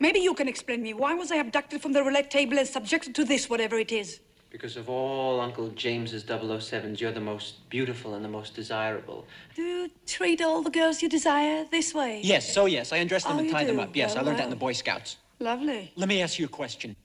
Maybe 0.00 0.20
you 0.20 0.32
can 0.34 0.48
explain 0.48 0.82
me. 0.82 0.94
Why 0.94 1.14
was 1.14 1.30
I 1.30 1.36
abducted 1.36 1.82
from 1.82 1.92
the 1.92 2.02
roulette 2.02 2.30
table 2.30 2.58
and 2.58 2.66
subjected 2.66 3.14
to 3.16 3.24
this, 3.24 3.50
whatever 3.50 3.76
it 3.78 3.92
is? 3.92 4.20
Because 4.50 4.78
of 4.78 4.88
all 4.88 5.40
Uncle 5.40 5.68
James's 5.68 6.24
007s, 6.24 7.00
you're 7.00 7.12
the 7.12 7.20
most 7.20 7.68
beautiful 7.68 8.14
and 8.14 8.24
the 8.24 8.28
most 8.30 8.54
desirable. 8.54 9.26
Do 9.54 9.62
you 9.62 9.90
treat 10.06 10.40
all 10.40 10.62
the 10.62 10.70
girls 10.70 11.02
you 11.02 11.08
desire 11.08 11.66
this 11.70 11.92
way? 11.92 12.20
Yes, 12.24 12.50
so 12.52 12.64
yes, 12.64 12.92
I 12.92 12.96
undress 12.96 13.24
them 13.24 13.36
Oh, 13.36 13.38
and 13.40 13.46
you 13.46 13.52
tie 13.52 13.64
them 13.64 13.78
up. 13.78 13.94
Yes, 13.94 14.12
I 14.12 14.16
Well, 14.16 14.26
learned 14.26 14.38
that 14.38 14.44
in 14.44 14.50
the. 14.50 14.56
Boy 14.56 14.72
Scouts. 14.72 15.18
Lovely. 15.38 15.92
Let 15.96 16.08
me 16.08 16.22
ask 16.22 16.38
you 16.38 16.46
a 16.46 16.48
question. 16.48 16.96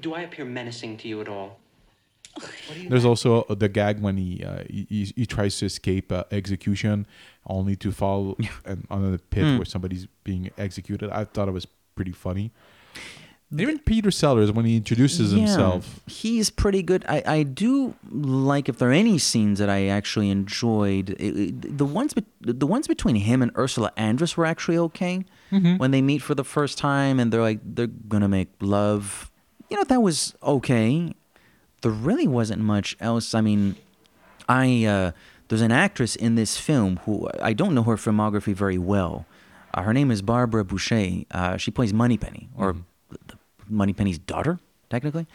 Do 0.00 0.12
I 0.14 0.20
appear 0.22 0.44
menacing 0.44 0.98
to 0.98 1.08
you 1.08 1.22
at 1.22 1.28
all? 1.28 1.58
There's 2.90 3.06
also 3.06 3.42
uh, 3.48 3.54
the 3.54 3.70
gag 3.70 4.00
when 4.00 4.18
he 4.18 4.44
uh, 4.44 4.64
he, 4.68 4.86
he, 4.90 5.12
he 5.16 5.26
tries 5.26 5.58
to 5.60 5.64
escape 5.66 6.12
uh, 6.12 6.24
execution, 6.30 7.06
only 7.46 7.76
to 7.76 7.90
fall 7.90 8.36
and 8.66 8.86
on 8.90 9.14
a 9.14 9.18
pit 9.18 9.44
Hmm. 9.44 9.56
where 9.56 9.64
somebody's 9.64 10.06
being 10.24 10.50
executed. 10.58 11.08
I 11.10 11.24
thought 11.24 11.48
it 11.48 11.52
was 11.52 11.66
pretty 11.94 12.12
funny. 12.12 12.52
Even 13.56 13.78
Peter 13.78 14.10
Sellers, 14.10 14.50
when 14.50 14.64
he 14.64 14.76
introduces 14.76 15.32
Yeah, 15.32 15.40
himself, 15.46 16.00
He's 16.08 16.50
pretty 16.50 16.82
good. 16.82 17.04
I, 17.08 17.22
I 17.26 17.42
do 17.44 17.94
like 18.10 18.68
if 18.68 18.78
there 18.78 18.88
are 18.90 18.92
any 18.92 19.18
scenes 19.18 19.60
that 19.60 19.70
I 19.70 19.86
actually 19.86 20.30
enjoyed. 20.30 21.10
It, 21.10 21.36
it- 21.38 21.78
the 21.78 21.84
ones 21.84 22.12
bet 22.12 22.24
the 22.40 22.66
ones 22.66 22.88
between 22.88 23.16
him 23.16 23.42
and 23.42 23.52
Ursula 23.56 23.92
Andress 23.96 24.36
were 24.36 24.46
actually 24.46 24.78
okay 24.78 25.24
Mhm. 25.52 25.78
when 25.78 25.90
they 25.92 26.02
meet 26.02 26.22
for 26.22 26.34
the 26.34 26.42
first 26.44 26.76
time 26.78 27.20
and 27.20 27.32
they're 27.32 27.40
like 27.42 27.60
they're 27.64 27.86
gonna 27.86 28.28
make 28.28 28.48
love. 28.60 29.30
You 29.70 29.76
know 29.76 29.84
that 29.84 30.00
was 30.02 30.34
okay. 30.42 31.12
There 31.82 31.92
really 31.92 32.26
wasn't 32.26 32.62
much 32.62 32.96
else. 33.00 33.32
I 33.34 33.40
mean, 33.42 33.76
I 34.48 34.84
uh, 34.86 35.10
there's 35.48 35.60
an 35.62 35.72
actress 35.72 36.16
in 36.16 36.34
this 36.34 36.58
film 36.58 36.98
who 37.04 37.28
I 37.40 37.52
don't 37.52 37.74
know 37.76 37.84
her 37.84 37.96
filmography 37.96 38.54
very 38.54 38.78
well. 38.78 39.24
Uh, 39.72 39.82
her 39.82 39.92
name 39.92 40.10
is 40.10 40.20
Barbara 40.22 40.64
Bouchet. 40.64 41.26
Uh, 41.30 41.56
she 41.56 41.70
plays 41.70 41.92
Moneypenny, 41.92 42.48
or 42.56 42.72
the 42.72 42.80
Moneypenny's 43.68 44.18
daughter, 44.18 44.58
technically. 44.90 45.26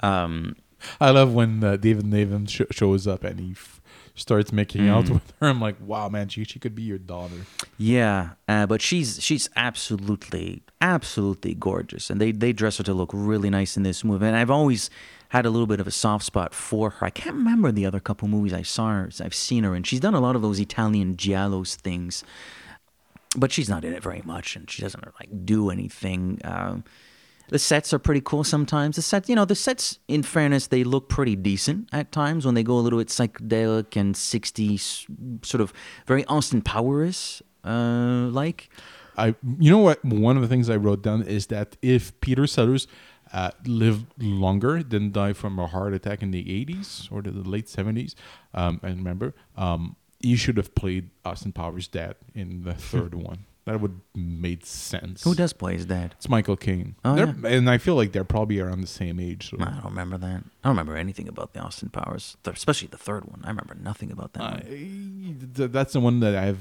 Um, 0.00 0.56
I 1.00 1.10
love 1.10 1.32
when 1.34 1.62
uh, 1.64 1.76
David 1.76 2.06
Niven 2.06 2.46
sh- 2.46 2.62
shows 2.70 3.06
up 3.06 3.24
and 3.24 3.40
he 3.40 3.52
f- 3.52 3.80
starts 4.14 4.52
making 4.52 4.88
out 4.88 5.06
Mm. 5.06 5.10
with 5.14 5.32
her. 5.40 5.48
I'm 5.48 5.60
like, 5.60 5.76
wow, 5.80 6.08
man, 6.08 6.28
she 6.28 6.44
she 6.44 6.58
could 6.58 6.74
be 6.74 6.82
your 6.82 6.98
daughter. 6.98 7.46
yeah, 7.78 8.30
uh, 8.48 8.66
but 8.66 8.80
she's 8.82 9.22
she's 9.22 9.48
absolutely 9.56 10.62
absolutely 10.80 11.54
gorgeous, 11.54 12.10
and 12.10 12.20
they 12.20 12.30
they 12.32 12.52
dress 12.52 12.76
her 12.78 12.84
to 12.84 12.94
look 12.94 13.10
really 13.12 13.50
nice 13.50 13.76
in 13.76 13.82
this 13.82 14.04
movie. 14.04 14.26
And 14.26 14.36
I've 14.36 14.50
always 14.50 14.90
had 15.30 15.44
a 15.44 15.50
little 15.50 15.66
bit 15.66 15.80
of 15.80 15.86
a 15.88 15.90
soft 15.90 16.24
spot 16.24 16.54
for 16.54 16.90
her. 16.90 17.06
I 17.06 17.10
can't 17.10 17.34
remember 17.36 17.72
the 17.72 17.84
other 17.86 17.98
couple 17.98 18.28
movies 18.28 18.52
I 18.52 18.62
saw 18.62 18.90
her, 18.90 19.10
I've 19.20 19.34
seen 19.34 19.64
her 19.64 19.74
and 19.74 19.84
She's 19.86 19.98
done 20.00 20.14
a 20.14 20.20
lot 20.20 20.36
of 20.36 20.42
those 20.42 20.60
Italian 20.60 21.16
giallos 21.16 21.74
things, 21.74 22.22
but 23.36 23.50
she's 23.50 23.68
not 23.68 23.84
in 23.84 23.92
it 23.92 24.02
very 24.02 24.22
much, 24.24 24.54
and 24.56 24.70
she 24.70 24.82
doesn't 24.82 25.04
like 25.18 25.44
do 25.44 25.70
anything. 25.70 26.38
Um, 26.44 26.84
the 27.48 27.58
sets 27.58 27.92
are 27.92 27.98
pretty 27.98 28.20
cool 28.24 28.44
sometimes. 28.44 28.96
The 28.96 29.02
sets, 29.02 29.28
you 29.28 29.34
know, 29.34 29.44
the 29.44 29.54
sets, 29.54 29.98
in 30.08 30.22
fairness, 30.22 30.66
they 30.68 30.84
look 30.84 31.08
pretty 31.08 31.36
decent 31.36 31.88
at 31.92 32.12
times 32.12 32.44
when 32.44 32.54
they 32.54 32.62
go 32.62 32.74
a 32.74 32.80
little 32.80 32.98
bit 32.98 33.08
psychedelic 33.08 33.96
and 33.96 34.14
60s, 34.14 35.44
sort 35.44 35.60
of 35.60 35.72
very 36.06 36.24
Austin 36.26 36.62
Powers 36.62 37.42
uh, 37.64 38.28
like. 38.30 38.70
I, 39.16 39.34
you 39.58 39.70
know 39.70 39.78
what? 39.78 40.04
One 40.04 40.36
of 40.36 40.42
the 40.42 40.48
things 40.48 40.68
I 40.68 40.76
wrote 40.76 41.02
down 41.02 41.22
is 41.22 41.46
that 41.46 41.76
if 41.80 42.18
Peter 42.20 42.46
Sellers 42.46 42.86
uh, 43.32 43.50
lived 43.64 44.06
longer 44.18 44.82
than 44.82 45.10
die 45.10 45.32
from 45.32 45.58
a 45.58 45.66
heart 45.66 45.94
attack 45.94 46.22
in 46.22 46.30
the 46.30 46.44
80s 46.44 47.10
or 47.10 47.22
the, 47.22 47.30
the 47.30 47.48
late 47.48 47.66
70s, 47.66 48.14
um, 48.54 48.80
I 48.82 48.88
remember, 48.88 49.34
um, 49.56 49.96
he 50.20 50.36
should 50.36 50.56
have 50.56 50.74
played 50.74 51.10
Austin 51.24 51.52
Powers' 51.52 51.88
dad 51.88 52.16
in 52.34 52.62
the 52.62 52.74
third 52.74 53.14
one. 53.30 53.46
That 53.66 53.80
would 53.80 54.00
made 54.14 54.64
sense. 54.64 55.24
Who 55.24 55.34
does 55.34 55.52
play 55.52 55.74
his 55.74 55.86
dad? 55.86 56.14
It's 56.18 56.28
Michael 56.28 56.56
Caine. 56.56 56.94
Oh, 57.04 57.16
They're- 57.16 57.34
And 57.52 57.68
I 57.68 57.78
feel 57.78 57.96
like 57.96 58.12
they're 58.12 58.22
probably 58.22 58.60
around 58.60 58.80
the 58.80 58.86
same 58.86 59.18
age. 59.18 59.50
So. 59.50 59.56
I 59.60 59.64
don't 59.72 59.84
remember 59.86 60.16
that. 60.18 60.36
I 60.62 60.68
don't 60.68 60.76
remember 60.76 60.96
anything 60.96 61.26
about 61.26 61.52
the 61.52 61.58
Austin 61.60 61.88
Powers, 61.88 62.36
th- 62.44 62.56
especially 62.56 62.86
the 62.88 62.96
third 62.96 63.24
one. 63.24 63.40
I 63.44 63.48
remember 63.48 63.74
nothing 63.74 64.12
about 64.12 64.34
that. 64.34 64.64
one. 64.64 65.50
Th- 65.56 65.70
that's 65.72 65.94
the 65.94 66.00
one 66.00 66.20
that 66.20 66.36
I 66.36 66.44
have 66.44 66.58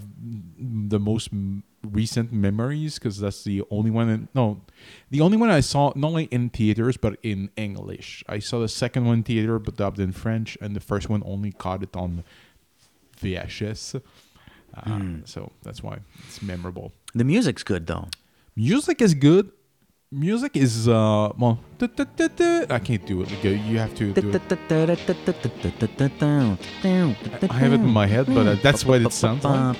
the 0.57 0.99
most 0.99 1.29
m- 1.31 1.61
recent 1.83 2.33
memories 2.33 2.95
because 2.95 3.19
that's 3.19 3.43
the 3.43 3.61
only 3.69 3.91
one. 3.91 4.09
In, 4.09 4.27
no, 4.33 4.61
the 5.11 5.21
only 5.21 5.37
one 5.37 5.51
I 5.51 5.59
saw 5.59 5.93
not 5.95 6.07
only 6.07 6.23
in 6.31 6.49
theaters 6.49 6.97
but 6.97 7.19
in 7.21 7.51
English. 7.55 8.23
I 8.27 8.39
saw 8.39 8.59
the 8.59 8.67
second 8.67 9.05
one 9.05 9.17
in 9.19 9.23
theater 9.23 9.59
but 9.59 9.75
dubbed 9.77 9.99
in 9.99 10.11
French, 10.11 10.57
and 10.59 10.75
the 10.75 10.79
first 10.79 11.07
one 11.07 11.21
only 11.23 11.51
caught 11.51 11.83
it 11.83 11.95
on 11.95 12.23
VHS. 13.21 14.01
Uh, 14.75 14.81
Hmm. 14.99 15.19
So 15.25 15.51
that's 15.63 15.81
why 15.81 15.99
it's 16.27 16.41
memorable. 16.41 16.91
The 17.13 17.23
music's 17.23 17.63
good 17.63 17.87
though. 17.87 18.07
Music 18.55 19.01
is 19.01 19.13
good. 19.13 19.51
Music 20.11 20.55
is 20.55 20.87
uh 20.87 21.31
well. 21.37 21.59
I 22.71 22.79
can't 22.79 23.05
do 23.05 23.21
it. 23.23 23.31
Like, 23.31 23.45
uh, 23.45 23.49
you 23.69 23.77
have 23.79 23.93
to 23.95 24.13
do 24.21 24.29
it. 24.29 24.49
I 27.51 27.57
have 27.63 27.73
it 27.73 27.81
in 27.81 27.91
my 27.91 28.07
head, 28.07 28.25
but 28.27 28.45
uh, 28.47 28.55
that's 28.63 28.85
what 28.85 29.01
it 29.01 29.11
sounds 29.11 29.43
like. 29.43 29.79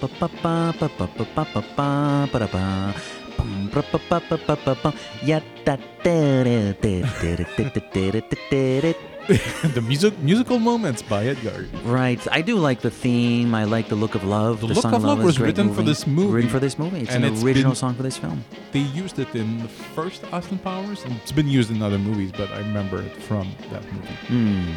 the 9.74 9.82
music 9.82 10.18
musical 10.20 10.60
moments 10.60 11.02
by 11.02 11.26
Edgar. 11.26 11.66
Right. 11.84 12.20
I 12.32 12.42
do 12.42 12.56
like 12.58 12.82
the 12.82 12.92
theme. 12.92 13.56
I 13.56 13.64
like 13.64 13.88
the 13.90 13.96
look 13.96 14.14
of 14.16 14.24
love. 14.24 14.62
The 14.62 14.68
The, 14.68 14.74
Look 14.76 14.82
song 14.84 14.94
of 14.94 15.04
Love 15.04 15.24
was 15.24 15.40
written 15.40 15.74
for 15.74 15.82
this 15.82 16.06
movie. 16.06 16.34
Written 16.34 16.50
for 16.52 16.60
this 16.60 16.78
movie. 16.78 17.02
It's 17.02 17.12
And 17.12 17.26
an 17.26 17.34
it's 17.34 17.44
original 17.44 17.72
been- 17.72 17.76
song 17.76 17.96
for 17.96 18.04
this 18.04 18.18
film. 18.18 18.44
They 18.72 18.80
used 19.04 19.18
it 19.20 19.34
in 19.36 19.60
the 19.64 19.68
first 19.68 20.24
Austin 20.32 20.60
Powers. 20.60 21.04
and 21.06 21.14
It's 21.22 21.32
been 21.32 21.48
used 21.48 21.72
in 21.72 21.82
other 21.82 21.98
movies, 21.98 22.32
but 22.32 22.52
I 22.52 22.60
remember 22.60 23.02
it 23.02 23.16
from 23.24 23.52
that 23.72 23.84
movie. 23.94 24.16
Hmm. 24.28 24.72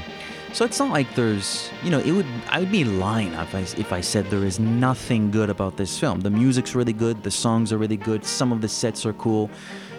So 0.55 0.65
it's 0.65 0.79
not 0.79 0.91
like 0.91 1.15
there's, 1.15 1.71
you 1.85 1.91
know, 1.91 1.99
it 2.01 2.13
would. 2.13 2.25
I 2.49 2.61
would 2.61 2.73
be 2.73 2.83
lying 2.85 3.35
if 3.35 3.55
I 3.55 3.61
if 3.79 3.93
I 3.93 4.01
said 4.01 4.31
there 4.31 4.47
is 4.47 4.59
nothing 4.59 5.31
good 5.31 5.51
about 5.51 5.77
this 5.77 5.99
film. 5.99 6.21
The 6.21 6.31
music's 6.31 6.75
really 6.75 6.95
good. 6.95 7.23
The 7.23 7.31
songs 7.31 7.71
are 7.71 7.77
really 7.77 7.99
good. 7.99 8.25
Some 8.25 8.51
of 8.51 8.63
the 8.63 8.69
sets 8.69 9.05
are 9.05 9.13
cool. 9.13 9.51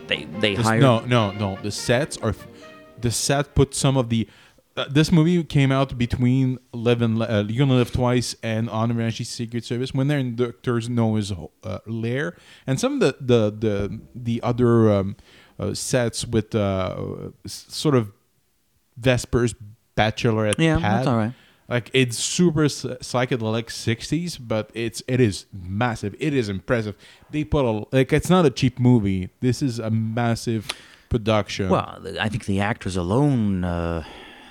They 0.07 0.25
they 0.39 0.55
hired. 0.55 0.81
no, 0.81 1.01
no, 1.05 1.31
no. 1.33 1.59
The 1.61 1.69
sets 1.71 2.17
are. 2.17 2.33
The 3.01 3.11
set 3.11 3.55
put 3.55 3.73
some 3.75 3.97
of 3.97 4.09
the. 4.09 4.27
Uh, 4.77 4.85
this 4.89 5.11
movie 5.11 5.43
came 5.43 5.71
out 5.73 5.97
between 5.97 6.57
Live 6.71 7.01
and 7.01 7.21
uh, 7.21 7.43
You 7.49 7.63
Only 7.63 7.77
Live 7.77 7.91
Twice 7.91 8.35
and 8.41 8.69
On 8.69 8.91
Ranchi's 8.93 9.27
Secret 9.27 9.65
Service 9.65 9.93
when 9.93 10.07
they're 10.07 10.19
in 10.19 10.35
Doctor 10.35 10.79
No's 10.89 11.33
uh, 11.63 11.79
lair, 11.85 12.37
and 12.65 12.79
some 12.79 12.93
of 12.93 12.99
the 13.01 13.15
the 13.19 13.51
the 13.67 13.99
the 14.15 14.41
other 14.41 14.89
um, 14.93 15.17
uh, 15.59 15.73
sets 15.73 16.25
with 16.25 16.55
uh, 16.55 17.29
sort 17.45 17.95
of 17.95 18.11
Vesper's 18.97 19.53
bachelorette 19.97 20.55
Yeah, 20.59 20.79
pad. 20.79 20.97
that's 20.99 21.07
all 21.07 21.17
right. 21.17 21.33
Like 21.67 21.91
it's 21.93 22.17
super 22.17 22.63
psychedelic 22.65 23.65
'60s, 23.65 24.39
but 24.41 24.71
it's 24.73 25.03
it 25.07 25.19
is 25.19 25.45
massive. 25.53 26.15
It 26.19 26.33
is 26.33 26.47
impressive. 26.49 26.95
They 27.31 27.43
put 27.43 27.65
a 27.65 27.85
like 27.91 28.11
it's 28.13 28.29
not 28.29 28.45
a 28.45 28.49
cheap 28.49 28.79
movie. 28.79 29.29
This 29.41 29.61
is 29.61 29.77
a 29.77 29.89
massive 29.91 30.67
production. 31.09 31.69
Well, 31.69 32.01
I 32.19 32.29
think 32.29 32.45
the 32.45 32.59
actors 32.59 32.95
alone 32.95 33.63
uh, 33.63 34.03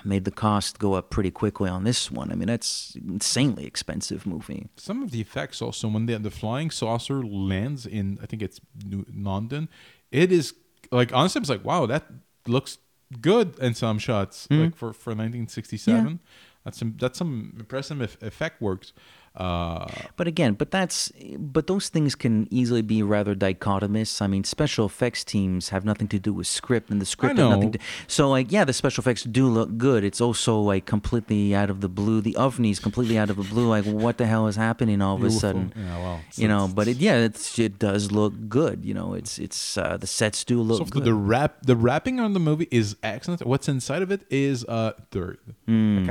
made 0.03 0.25
the 0.25 0.31
cost 0.31 0.79
go 0.79 0.93
up 0.93 1.09
pretty 1.09 1.31
quickly 1.31 1.69
on 1.69 1.83
this 1.83 2.11
one. 2.11 2.31
I 2.31 2.35
mean, 2.35 2.47
that's 2.47 2.95
insanely 3.07 3.65
expensive 3.65 4.25
movie. 4.25 4.67
some 4.77 5.03
of 5.03 5.11
the 5.11 5.21
effects 5.21 5.61
also 5.61 5.87
when 5.87 6.05
the 6.05 6.17
the 6.19 6.31
flying 6.31 6.69
saucer 6.71 7.23
lands 7.23 7.85
in 7.85 8.17
I 8.21 8.25
think 8.25 8.41
it's 8.41 8.59
New, 8.85 9.05
London, 9.13 9.69
it 10.11 10.31
is 10.31 10.53
like 10.91 11.13
honestly, 11.13 11.41
it's 11.41 11.49
like 11.49 11.65
wow, 11.65 11.85
that 11.85 12.03
looks 12.47 12.77
good 13.21 13.57
in 13.59 13.73
some 13.73 13.97
shots. 13.99 14.47
Mhm. 14.47 14.63
Like 14.65 14.75
for 14.75 14.93
for 14.93 15.11
1967, 15.11 16.19
that's 16.63 16.77
some 16.77 16.95
that's 16.99 17.17
some 17.17 17.53
impressive 17.57 17.99
effect 18.21 18.61
works. 18.61 18.93
Uh, 19.35 19.87
But 20.17 20.27
again, 20.27 20.53
but 20.53 20.71
that's 20.71 21.11
but 21.37 21.67
those 21.67 21.89
things 21.89 22.15
can 22.15 22.47
easily 22.51 22.81
be 22.81 23.01
rather 23.03 23.35
dichotomous. 23.35 24.21
I 24.21 24.27
mean, 24.27 24.43
special 24.43 24.85
effects 24.85 25.23
teams 25.23 25.69
have 25.69 25.85
nothing 25.85 26.07
to 26.09 26.19
do 26.19 26.33
with 26.33 26.47
script, 26.47 26.89
and 26.89 26.99
the 27.01 27.05
script 27.05 27.37
has 27.37 27.49
nothing 27.49 27.71
to. 27.73 27.79
So, 28.07 28.29
like, 28.29 28.51
yeah, 28.51 28.65
the 28.65 28.73
special 28.73 29.01
effects 29.01 29.23
do 29.23 29.47
look 29.47 29.77
good. 29.77 30.03
It's 30.03 30.19
also 30.19 30.59
like 30.59 30.85
completely 30.85 31.55
out 31.55 31.69
of 31.69 31.81
the 31.81 31.89
blue. 31.89 32.21
The 32.21 32.35
ovni's 32.39 32.79
completely 32.79 33.17
out 33.17 33.29
of 33.29 33.37
the 33.37 33.43
blue. 33.43 33.67
Like, 33.67 33.85
what 33.85 34.17
the 34.17 34.25
hell 34.25 34.47
is 34.47 34.55
happening 34.55 35.01
all 35.01 35.15
of 35.15 35.23
a 35.23 35.27
UFO. 35.27 35.39
sudden? 35.39 35.73
Yeah, 35.75 35.97
well, 35.99 36.19
you 36.35 36.47
know. 36.47 36.67
But 36.67 36.87
it, 36.87 36.97
yeah, 36.97 37.17
it's, 37.17 37.57
it 37.59 37.79
does 37.79 38.11
look 38.11 38.33
good. 38.49 38.83
You 38.83 38.93
know, 38.93 39.13
it's 39.13 39.39
it's 39.39 39.77
uh, 39.77 39.97
the 39.97 40.07
sets 40.07 40.43
do 40.43 40.61
look 40.61 40.79
so 40.79 40.85
good. 40.85 41.03
the 41.05 41.13
wrap 41.13 41.61
the 41.61 41.75
wrapping 41.75 42.19
on 42.19 42.33
the 42.33 42.39
movie 42.39 42.67
is 42.71 42.95
excellent. 43.03 43.45
What's 43.45 43.67
inside 43.69 44.01
of 44.01 44.11
it 44.11 44.21
is 44.29 44.65
uh 44.65 44.93
dirt. 45.11 45.39
Mm. 45.67 46.09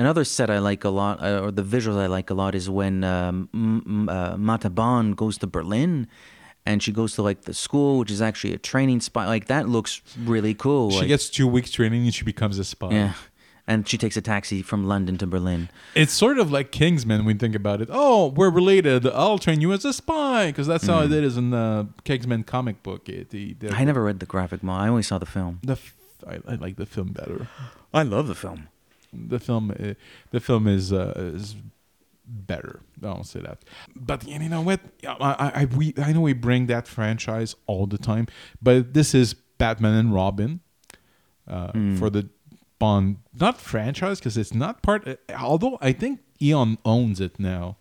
Caca. 0.00 0.04
Another 0.04 0.24
set 0.24 0.50
I 0.50 0.58
like 0.58 0.84
a 0.84 0.90
lot, 0.90 1.22
uh, 1.22 1.40
or 1.44 1.50
the 1.50 1.62
visuals 1.62 1.96
I 1.98 2.06
like 2.06 2.30
a 2.30 2.34
lot, 2.34 2.54
is 2.54 2.68
when 2.68 3.04
um, 3.04 3.48
M- 3.54 3.82
M- 3.86 4.08
uh, 4.08 4.36
Mata 4.36 4.70
Bond 4.70 5.16
goes 5.16 5.38
to 5.38 5.46
Berlin, 5.46 6.06
and 6.66 6.82
she 6.82 6.92
goes 6.92 7.14
to 7.14 7.22
like 7.22 7.42
the 7.42 7.54
school, 7.54 7.98
which 7.98 8.10
is 8.10 8.20
actually 8.22 8.54
a 8.54 8.58
training 8.58 9.00
spot. 9.00 9.28
Like 9.28 9.46
that 9.46 9.68
looks 9.68 10.02
really 10.18 10.54
cool. 10.54 10.90
She 10.90 10.98
like- 11.00 11.08
gets 11.08 11.30
two 11.30 11.46
weeks 11.46 11.70
training 11.70 12.04
and 12.04 12.14
she 12.14 12.24
becomes 12.24 12.58
a 12.58 12.64
spy. 12.64 12.90
yeah, 12.90 13.12
and 13.66 13.88
she 13.88 13.96
takes 13.96 14.16
a 14.16 14.20
taxi 14.20 14.62
from 14.62 14.84
London 14.86 15.16
to 15.18 15.26
Berlin. 15.26 15.68
It's 15.94 16.12
sort 16.12 16.38
of 16.38 16.50
like 16.52 16.70
Kingsman 16.72 17.24
when 17.24 17.36
you 17.36 17.40
think 17.40 17.54
about 17.54 17.80
it. 17.80 17.88
Oh, 17.90 18.28
we're 18.28 18.50
related. 18.50 19.06
I'll 19.06 19.38
train 19.38 19.60
you 19.60 19.72
as 19.72 19.84
a 19.84 19.92
spy 19.92 20.48
because 20.48 20.66
that's 20.66 20.86
how 20.86 21.00
Mm. 21.02 21.12
it 21.12 21.24
is 21.24 21.36
in 21.36 21.50
the 21.50 21.88
Kingsman 22.04 22.42
comic 22.44 22.82
book. 22.82 23.08
It, 23.08 23.30
the, 23.30 23.54
the, 23.54 23.70
I 23.70 23.84
never 23.84 24.02
read 24.04 24.20
the 24.20 24.26
graphic 24.26 24.62
novel. 24.62 24.82
I 24.82 24.88
only 24.88 25.02
saw 25.02 25.18
the 25.18 25.26
film. 25.26 25.60
The 25.62 25.72
f- 25.72 25.94
I, 26.26 26.40
I 26.46 26.54
like 26.56 26.76
the 26.76 26.86
film 26.86 27.08
better. 27.08 27.48
I 27.94 28.02
love 28.02 28.26
the 28.28 28.34
film. 28.34 28.68
The 29.12 29.38
film, 29.38 29.70
uh, 29.70 29.94
the 30.30 30.40
film 30.40 30.66
is 30.68 30.92
uh, 30.92 31.12
is 31.34 31.56
better. 32.26 32.80
I 33.02 33.06
don't 33.06 33.26
say 33.26 33.40
that, 33.40 33.58
but 33.96 34.26
you 34.26 34.38
know 34.48 34.60
what? 34.62 34.80
I, 35.06 35.14
I, 35.20 35.52
I- 35.62 35.64
we, 35.76 35.94
I 35.98 36.12
know 36.12 36.20
we 36.20 36.32
bring 36.32 36.66
that 36.66 36.86
franchise 36.86 37.56
all 37.66 37.86
the 37.86 37.98
time, 37.98 38.26
but 38.62 38.94
this 38.94 39.14
is 39.14 39.34
Batman 39.58 39.94
and 39.94 40.14
Robin 40.14 40.60
uh, 41.48 41.72
Mm. 41.72 41.98
for 41.98 42.10
the 42.10 42.28
Bond, 42.78 43.16
not 43.38 43.60
franchise 43.60 44.20
because 44.20 44.38
it's 44.38 44.54
not 44.54 44.80
part. 44.82 45.06
uh, 45.06 45.16
Although 45.38 45.76
I 45.82 45.92
think 45.92 46.20
Eon 46.40 46.78
owns 46.84 47.20
it 47.20 47.38
now. 47.38 47.76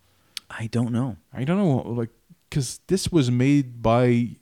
I 0.50 0.68
don't 0.68 0.92
know. 0.92 1.16
I 1.32 1.44
don't 1.46 1.58
know, 1.58 1.78
like, 1.94 2.10
because 2.50 2.80
this 2.88 3.10
was 3.12 3.30
made 3.32 3.82
by 3.84 4.36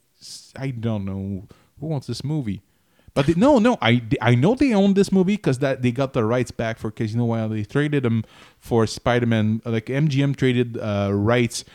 I 0.56 0.72
don't 0.72 1.06
know 1.06 1.48
who 1.79 1.86
wants 1.88 2.08
this 2.08 2.24
movie? 2.24 2.62
But 3.17 3.25
they, 3.25 3.33
no, 3.33 3.57
no, 3.57 3.79
I 3.81 4.03
I 4.21 4.36
know 4.36 4.53
they 4.53 4.74
own 4.74 4.93
this 4.93 5.12
movie 5.12 5.38
because 5.38 5.57
that 5.59 5.81
they 5.81 5.91
got 5.91 6.13
the 6.13 6.24
rights 6.24 6.51
back 6.51 6.77
for 6.77 6.91
Casino 6.91 7.25
Royale. 7.25 7.50
They 7.50 7.63
traded 7.63 8.03
them 8.03 8.24
for 8.59 8.86
Spider-Man. 8.86 9.63
Like 9.65 9.88
MGM 9.88 10.36
traded 10.36 10.77
uh, 10.77 11.09
rights 11.12 11.65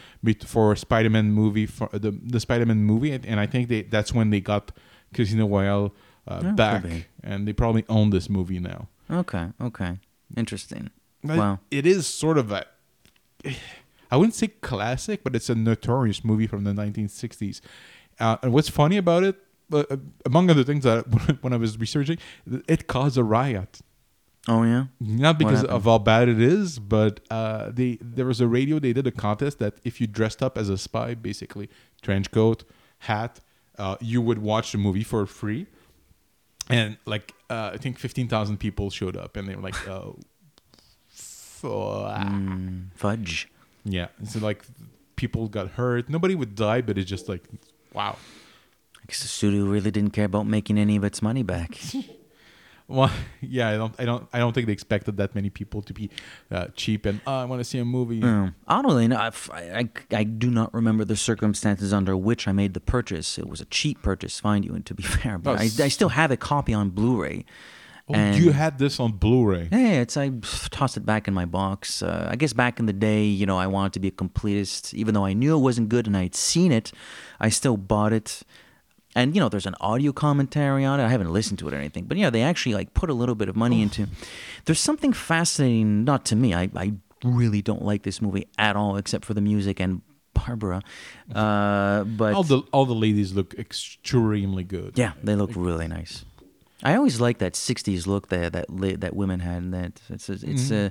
for 0.46 0.76
Spider-Man 0.76 1.32
movie 1.32 1.66
for 1.66 1.88
the 1.92 2.12
the 2.12 2.38
Spider-Man 2.38 2.84
movie, 2.84 3.10
and, 3.10 3.40
I 3.40 3.46
think 3.46 3.68
they 3.68 3.82
that's 3.82 4.14
when 4.14 4.30
they 4.30 4.40
got 4.40 4.70
Casino 5.12 5.48
Royale 5.48 5.92
uh, 6.28 6.40
could 6.42 6.54
back, 6.54 6.84
and 7.24 7.48
they 7.48 7.52
probably 7.52 7.84
own 7.88 8.10
this 8.10 8.30
movie 8.30 8.60
now. 8.60 8.86
Okay, 9.10 9.48
okay. 9.60 9.98
Interesting. 10.36 10.90
But 11.24 11.38
wow. 11.38 11.58
It 11.72 11.86
is 11.86 12.06
sort 12.06 12.38
of 12.38 12.52
a 12.52 12.66
I 14.12 14.16
wouldn't 14.16 14.34
say 14.34 14.48
classic, 14.48 15.24
but 15.24 15.34
it's 15.34 15.48
a 15.48 15.54
notorious 15.54 16.24
movie 16.24 16.46
from 16.46 16.64
the 16.64 16.72
1960s. 16.72 17.60
Uh, 18.20 18.36
and 18.42 18.52
what's 18.52 18.68
funny 18.68 18.96
about 18.96 19.24
it, 19.24 19.36
uh, 19.72 19.84
uh, 19.90 19.96
among 20.26 20.50
other 20.50 20.64
things 20.64 20.84
that 20.84 21.02
when 21.42 21.52
I 21.52 21.56
was 21.56 21.78
researching, 21.78 22.18
it 22.68 22.86
caused 22.86 23.16
a 23.18 23.24
riot. 23.24 23.80
Oh 24.48 24.64
yeah. 24.64 24.86
Not 24.98 25.38
because 25.38 25.62
of 25.64 25.84
how 25.84 25.98
bad 25.98 26.28
it 26.28 26.40
is, 26.40 26.78
but 26.80 27.20
uh, 27.30 27.70
they 27.72 27.98
there 28.00 28.26
was 28.26 28.40
a 28.40 28.48
radio. 28.48 28.78
They 28.80 28.92
did 28.92 29.06
a 29.06 29.12
contest 29.12 29.58
that 29.60 29.74
if 29.84 30.00
you 30.00 30.06
dressed 30.08 30.42
up 30.42 30.58
as 30.58 30.68
a 30.68 30.76
spy, 30.76 31.14
basically 31.14 31.68
trench 32.02 32.30
coat, 32.32 32.64
hat, 33.00 33.40
uh, 33.78 33.96
you 34.00 34.20
would 34.20 34.38
watch 34.38 34.72
the 34.72 34.78
movie 34.78 35.04
for 35.04 35.26
free. 35.26 35.66
And 36.68 36.96
like 37.06 37.34
uh, 37.50 37.70
I 37.74 37.76
think 37.76 37.98
fifteen 38.00 38.26
thousand 38.28 38.56
people 38.58 38.90
showed 38.90 39.16
up, 39.16 39.36
and 39.36 39.46
they 39.48 39.54
were 39.54 39.62
like, 39.62 39.88
uh, 39.94 40.10
uh, 41.64 42.24
Mm, 42.24 42.92
fudge. 42.94 43.48
yeah. 43.84 44.08
So 44.24 44.40
like 44.40 44.64
people 45.16 45.48
got 45.48 45.68
hurt. 45.72 46.08
Nobody 46.08 46.34
would 46.34 46.54
die, 46.56 46.80
but 46.80 46.98
it's 46.98 47.08
just 47.08 47.28
like 47.28 47.44
wow. 47.92 48.16
I 49.02 49.04
guess 49.08 49.20
the 49.22 49.28
studio 49.28 49.64
really 49.64 49.90
didn't 49.90 50.10
care 50.12 50.24
about 50.26 50.46
making 50.46 50.78
any 50.78 50.96
of 50.96 51.04
its 51.04 51.22
money 51.22 51.42
back. 51.42 51.78
Well, 52.88 53.10
yeah, 53.40 53.70
I 53.70 53.76
don't, 53.78 53.94
I 53.98 54.04
don't, 54.04 54.28
I 54.34 54.38
don't 54.38 54.52
think 54.52 54.66
they 54.66 54.72
expected 54.72 55.16
that 55.16 55.34
many 55.34 55.48
people 55.48 55.80
to 55.82 55.94
be 55.94 56.10
uh, 56.50 56.66
cheap 56.74 57.06
and 57.06 57.20
oh, 57.26 57.32
I 57.36 57.44
want 57.46 57.60
to 57.60 57.64
see 57.64 57.78
a 57.78 57.86
movie. 57.86 58.22
I 58.22 58.50
don't 58.68 58.84
really 58.84 59.08
know. 59.08 59.16
I, 59.16 59.30
I, 59.54 59.88
I 60.10 60.24
do 60.24 60.50
not 60.50 60.74
remember 60.74 61.04
the 61.06 61.16
circumstances 61.16 61.92
under 61.94 62.14
which 62.16 62.46
I 62.46 62.52
made 62.52 62.74
the 62.74 62.80
purchase. 62.80 63.38
It 63.38 63.48
was 63.48 63.62
a 63.62 63.64
cheap 63.66 64.02
purchase, 64.02 64.38
find 64.40 64.62
you, 64.62 64.74
and 64.74 64.84
to 64.84 64.94
be 64.94 65.02
fair, 65.04 65.38
but 65.38 65.52
Oh, 65.52 65.62
I, 65.62 65.62
I 65.84 65.88
still 65.88 66.10
have 66.10 66.30
a 66.32 66.36
copy 66.36 66.74
on 66.74 66.90
Blu-ray. 66.90 67.46
Oh, 68.08 68.14
and- 68.14 68.36
you 68.36 68.50
had 68.50 68.78
this 68.78 69.00
on 69.00 69.12
Blu-ray. 69.12 69.68
Yeah, 69.72 70.00
it's 70.02 70.18
I 70.18 70.30
tossed 70.70 70.98
it 70.98 71.06
back 71.06 71.28
in 71.28 71.32
my 71.32 71.46
box. 71.46 72.02
Uh, 72.02 72.28
I 72.30 72.36
guess 72.36 72.52
back 72.52 72.78
in 72.78 72.84
the 72.86 72.92
day, 72.92 73.24
you 73.24 73.46
know, 73.46 73.56
I 73.56 73.68
wanted 73.68 73.94
to 73.94 74.00
be 74.00 74.08
a 74.08 74.12
completist, 74.12 74.92
even 74.92 75.14
though 75.14 75.24
I 75.24 75.32
knew 75.32 75.56
it 75.56 75.60
wasn't 75.60 75.88
good 75.88 76.06
and 76.06 76.16
I'd 76.16 76.34
seen 76.34 76.72
it. 76.72 76.92
I 77.40 77.48
still 77.48 77.78
bought 77.78 78.12
it, 78.12 78.42
and 79.14 79.34
you 79.34 79.40
know, 79.40 79.48
there's 79.48 79.66
an 79.66 79.74
audio 79.80 80.12
commentary 80.12 80.84
on 80.84 81.00
it. 81.00 81.04
I 81.04 81.08
haven't 81.08 81.32
listened 81.32 81.58
to 81.60 81.68
it 81.68 81.74
or 81.74 81.76
anything, 81.78 82.04
but 82.04 82.16
yeah, 82.16 82.30
they 82.30 82.42
actually 82.42 82.74
like 82.74 82.94
put 82.94 83.10
a 83.10 83.14
little 83.14 83.34
bit 83.34 83.48
of 83.48 83.56
money 83.56 83.82
into. 83.82 84.06
There's 84.64 84.80
something 84.80 85.12
fascinating, 85.12 86.04
not 86.04 86.24
to 86.26 86.36
me. 86.36 86.54
I 86.54 86.70
I 86.76 86.92
really 87.24 87.62
don't 87.62 87.82
like 87.82 88.02
this 88.02 88.20
movie 88.22 88.46
at 88.58 88.74
all, 88.76 88.96
except 88.96 89.24
for 89.24 89.34
the 89.34 89.40
music 89.40 89.80
and 89.80 90.02
Barbara. 90.34 90.82
Uh, 91.34 92.04
but 92.04 92.34
all 92.34 92.42
the 92.42 92.62
all 92.72 92.86
the 92.86 92.94
ladies 92.94 93.32
look 93.32 93.54
extremely 93.54 94.64
good. 94.64 94.98
yeah, 94.98 95.12
they 95.22 95.34
look 95.36 95.50
really 95.54 95.88
nice. 95.88 96.24
I 96.82 96.96
always 96.96 97.20
like 97.20 97.38
that 97.38 97.52
'60s 97.54 98.06
look 98.06 98.28
that 98.28 98.52
that 98.52 98.66
that 99.00 99.14
women 99.14 99.40
had. 99.40 99.62
and 99.62 99.74
That 99.74 100.00
it's 100.08 100.28
it's 100.28 100.42
Mhm. 100.44 100.86
uh, 100.86 100.90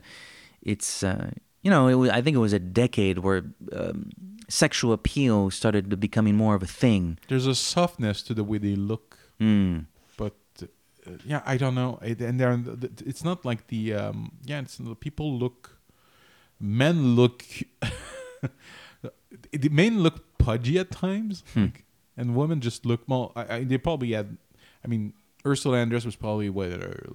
it's 0.61 1.03
uh, 1.03 1.31
you 1.63 1.69
know 1.71 1.87
it 1.87 1.95
was, 1.95 2.09
I 2.11 2.21
think 2.21 2.35
it 2.35 2.39
was 2.39 2.53
a 2.53 2.59
decade 2.59 3.17
where 3.19 3.43
um, 3.73 4.09
sexual 4.51 4.91
appeal 4.93 5.49
started 5.49 5.99
becoming 5.99 6.35
more 6.35 6.55
of 6.55 6.63
a 6.63 6.67
thing. 6.67 7.17
There's 7.29 7.47
a 7.47 7.55
softness 7.55 8.21
to 8.23 8.33
the 8.33 8.43
way 8.43 8.57
they 8.59 8.75
look, 8.75 9.17
Mm. 9.39 9.85
but 10.17 10.35
uh, 10.61 11.11
yeah, 11.25 11.41
I 11.45 11.57
don't 11.57 11.73
know. 11.75 11.97
It, 12.03 12.19
and 12.21 12.39
they're, 12.39 12.59
it's 13.11 13.23
not 13.23 13.43
like 13.45 13.67
the 13.67 13.93
um, 13.93 14.31
yeah. 14.45 14.59
It's 14.61 14.79
people 14.99 15.27
look, 15.43 15.79
men 16.59 17.15
look, 17.15 17.43
the 19.51 19.69
men 19.69 20.01
look 20.03 20.37
pudgy 20.37 20.77
at 20.79 20.91
times, 20.91 21.43
Hmm. 21.53 21.61
like, 21.65 21.83
and 22.17 22.35
women 22.35 22.61
just 22.61 22.85
look 22.85 23.07
more. 23.07 23.31
I, 23.35 23.55
I, 23.55 23.63
they 23.63 23.77
probably 23.77 24.11
had. 24.13 24.37
I 24.83 24.87
mean, 24.87 25.13
Ursula 25.45 25.77
Andress 25.77 26.05
was 26.05 26.15
probably 26.15 26.49
what 26.49 26.69
her 26.71 27.09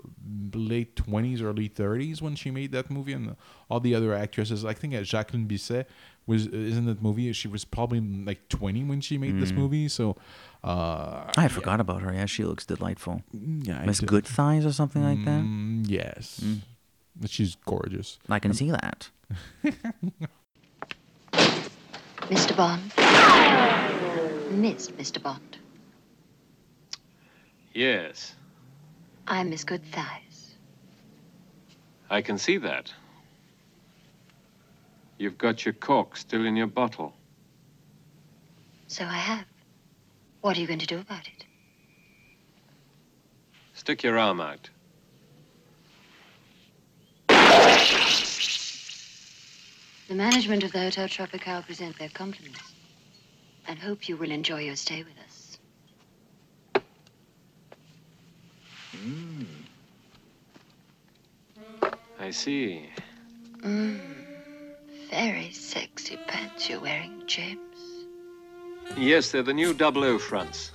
late 0.55 0.97
twenties, 0.97 1.43
early 1.43 1.69
thirties 1.69 2.21
when 2.23 2.35
she 2.35 2.51
made 2.51 2.73
that 2.73 2.91
movie, 2.91 3.13
and 3.13 3.37
all 3.71 3.81
the 3.81 3.95
other 3.95 4.15
actresses. 4.15 4.65
I 4.65 4.73
think 4.75 4.95
uh, 4.95 5.03
Jacqueline 5.03 5.47
Bisset 5.47 5.87
was 6.27 6.47
isn't 6.49 6.87
that 6.87 7.01
movie. 7.03 7.33
She 7.33 7.49
was 7.49 7.65
probably 7.65 8.01
like 8.01 8.49
twenty 8.49 8.83
when 8.85 9.01
she 9.01 9.17
made 9.19 9.41
this 9.41 9.53
Mm. 9.53 9.57
movie. 9.57 9.89
So 9.89 10.17
uh, 10.65 11.31
I 11.37 11.49
forgot 11.49 11.81
about 11.81 12.03
her. 12.03 12.13
Yeah, 12.13 12.27
she 12.27 12.45
looks 12.45 12.67
delightful. 12.67 13.23
yeah, 13.33 13.79
I 13.81 13.87
Miss. 13.87 14.01
Good 14.01 14.27
Thighs 14.27 14.67
or 14.67 14.73
something 14.73 15.03
like 15.03 15.25
that. 15.25 15.43
Mm, 15.43 15.85
yes, 15.89 16.41
Mm. 16.43 16.61
she's 17.27 17.57
gorgeous. 17.67 18.19
I 18.29 18.39
can 18.41 18.53
see 18.55 18.71
that. 18.71 19.11
Mr. 22.29 22.57
Bond? 22.57 22.83
Miss 24.51 24.89
Mr. 24.91 25.23
Bond. 25.23 25.59
Yes, 27.75 28.35
I'm 29.29 29.51
Miss 29.51 29.65
Good 29.65 29.85
Thighs. 29.93 30.55
I 32.11 32.23
can 32.23 32.39
see 32.39 32.57
that. 32.59 32.93
You've 35.19 35.39
got 35.39 35.65
your 35.65 35.75
cork 35.75 36.17
still 36.17 36.45
in 36.45 36.57
your 36.57 36.67
bottle. 36.67 37.15
So 38.87 39.05
I 39.05 39.17
have. 39.17 39.45
What 40.43 40.57
are 40.57 40.61
you 40.61 40.67
going 40.67 40.79
to 40.79 40.87
do 40.87 40.99
about 40.99 41.27
it? 41.27 41.45
Stick 43.73 44.03
your 44.03 44.19
arm 44.19 44.41
out. 44.41 44.71
The 50.09 50.15
management 50.15 50.63
of 50.63 50.73
the 50.73 50.79
Hotel 50.79 51.09
Tropical 51.09 51.63
present 51.63 51.99
their 51.99 52.09
compliments 52.11 52.75
and 53.67 53.79
hope 53.79 54.09
you 54.09 54.17
will 54.17 54.31
enjoy 54.31 54.61
your 54.61 54.77
stay 54.77 55.03
with 55.03 55.19
us. 55.25 55.59
Mm. 58.95 59.47
I 62.21 62.31
see. 62.31 62.89
Mmm. 63.59 64.16
Very 65.11 65.51
sexy 65.53 66.17
pants 66.27 66.69
you're 66.69 66.81
wearing, 66.81 67.23
James. 67.27 67.61
Yes, 68.97 69.31
they're 69.31 69.43
the 69.43 69.55
new 69.55 69.73
double 69.75 70.05
O 70.05 70.19
fronts. 70.19 70.73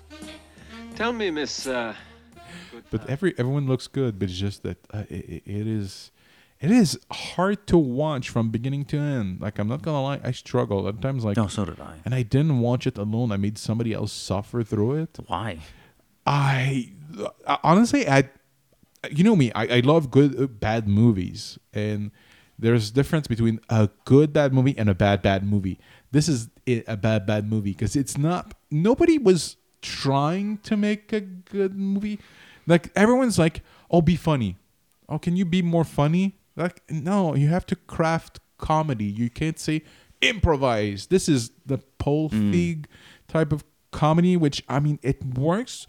Tell 0.95 1.13
me, 1.13 1.31
Miss. 1.31 1.67
Uh, 1.67 1.93
But 2.89 3.09
every 3.09 3.33
everyone 3.37 3.67
looks 3.67 3.87
good, 3.87 4.19
but 4.19 4.29
it's 4.29 4.37
just 4.37 4.63
that 4.63 4.77
uh, 4.93 5.03
it, 5.09 5.43
it 5.45 5.67
is 5.67 6.11
it 6.59 6.71
is 6.71 6.99
hard 7.11 7.65
to 7.67 7.77
watch 7.77 8.29
from 8.29 8.49
beginning 8.49 8.85
to 8.85 8.97
end. 8.97 9.41
Like 9.41 9.59
I'm 9.59 9.67
not 9.67 9.81
gonna 9.81 10.01
lie, 10.03 10.19
I 10.23 10.31
struggle 10.31 10.87
at 10.87 11.01
times. 11.01 11.23
Like 11.25 11.37
Oh, 11.37 11.47
so 11.47 11.65
did 11.65 11.79
I. 11.79 11.95
and 12.05 12.13
I 12.15 12.23
didn't 12.23 12.59
watch 12.59 12.85
it 12.87 12.97
alone. 12.97 13.31
I 13.31 13.37
made 13.37 13.57
somebody 13.57 13.93
else 13.93 14.11
suffer 14.13 14.63
through 14.63 14.95
it. 15.03 15.17
Why? 15.27 15.59
I 16.25 16.91
uh, 17.45 17.57
honestly, 17.63 18.07
I 18.07 18.29
you 19.09 19.23
know 19.23 19.35
me, 19.35 19.51
I, 19.53 19.77
I 19.77 19.79
love 19.79 20.11
good 20.11 20.39
uh, 20.39 20.47
bad 20.47 20.87
movies, 20.87 21.57
and 21.73 22.11
there's 22.61 22.89
a 22.89 22.93
difference 22.93 23.27
between 23.27 23.59
a 23.69 23.89
good 24.05 24.31
bad 24.31 24.53
movie 24.53 24.75
and 24.77 24.89
a 24.89 24.95
bad 24.95 25.21
bad 25.21 25.43
movie. 25.43 25.79
This 26.11 26.29
is 26.29 26.49
a 26.67 26.95
bad 26.95 27.25
bad 27.25 27.49
movie 27.49 27.71
because 27.71 27.95
it's 27.95 28.17
not. 28.17 28.53
Nobody 28.69 29.17
was 29.17 29.57
trying 29.81 30.57
to 30.59 30.77
make 30.77 31.11
a 31.11 31.21
good 31.21 31.75
movie. 31.75 32.19
Like 32.67 32.91
everyone's 32.95 33.39
like, 33.39 33.63
"Oh, 33.89 34.01
be 34.01 34.15
funny." 34.15 34.57
Oh, 35.09 35.19
can 35.19 35.35
you 35.35 35.43
be 35.43 35.61
more 35.61 35.83
funny? 35.83 36.39
Like, 36.55 36.81
no, 36.89 37.35
you 37.35 37.49
have 37.49 37.65
to 37.65 37.75
craft 37.75 38.39
comedy. 38.57 39.05
You 39.05 39.29
can't 39.29 39.59
say 39.59 39.83
improvise. 40.21 41.07
This 41.07 41.27
is 41.27 41.51
the 41.65 41.79
Paul 41.97 42.29
mm. 42.29 42.53
Feig 42.53 42.85
type 43.27 43.51
of 43.51 43.65
comedy, 43.91 44.37
which 44.37 44.63
I 44.69 44.79
mean, 44.79 44.99
it 45.01 45.23
works 45.25 45.87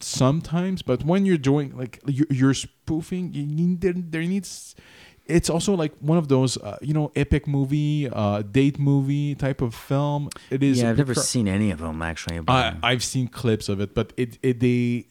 sometimes, 0.00 0.82
but 0.82 1.04
when 1.04 1.26
you're 1.26 1.38
doing 1.38 1.76
like 1.76 2.00
you're, 2.06 2.26
you're 2.30 2.54
spoofing, 2.54 3.32
you 3.32 3.46
need 3.46 3.80
there, 3.80 3.94
there 3.96 4.22
needs. 4.22 4.74
It's 5.28 5.50
also 5.50 5.74
like 5.74 5.92
one 6.00 6.16
of 6.18 6.28
those, 6.28 6.56
uh, 6.56 6.78
you 6.80 6.94
know, 6.94 7.12
epic 7.14 7.46
movie, 7.46 8.08
uh, 8.10 8.42
date 8.42 8.78
movie 8.78 9.34
type 9.34 9.60
of 9.60 9.74
film. 9.74 10.30
It 10.50 10.62
is. 10.62 10.80
Yeah, 10.80 10.90
I've 10.90 10.98
never 10.98 11.12
picture- 11.14 11.26
seen 11.26 11.46
any 11.48 11.70
of 11.70 11.78
them 11.80 12.00
actually. 12.02 12.40
I've 12.82 13.04
seen 13.04 13.28
clips 13.28 13.68
of 13.68 13.80
it, 13.80 13.94
but 13.94 14.12
it, 14.16 14.38
it 14.42 14.60
they 14.60 15.06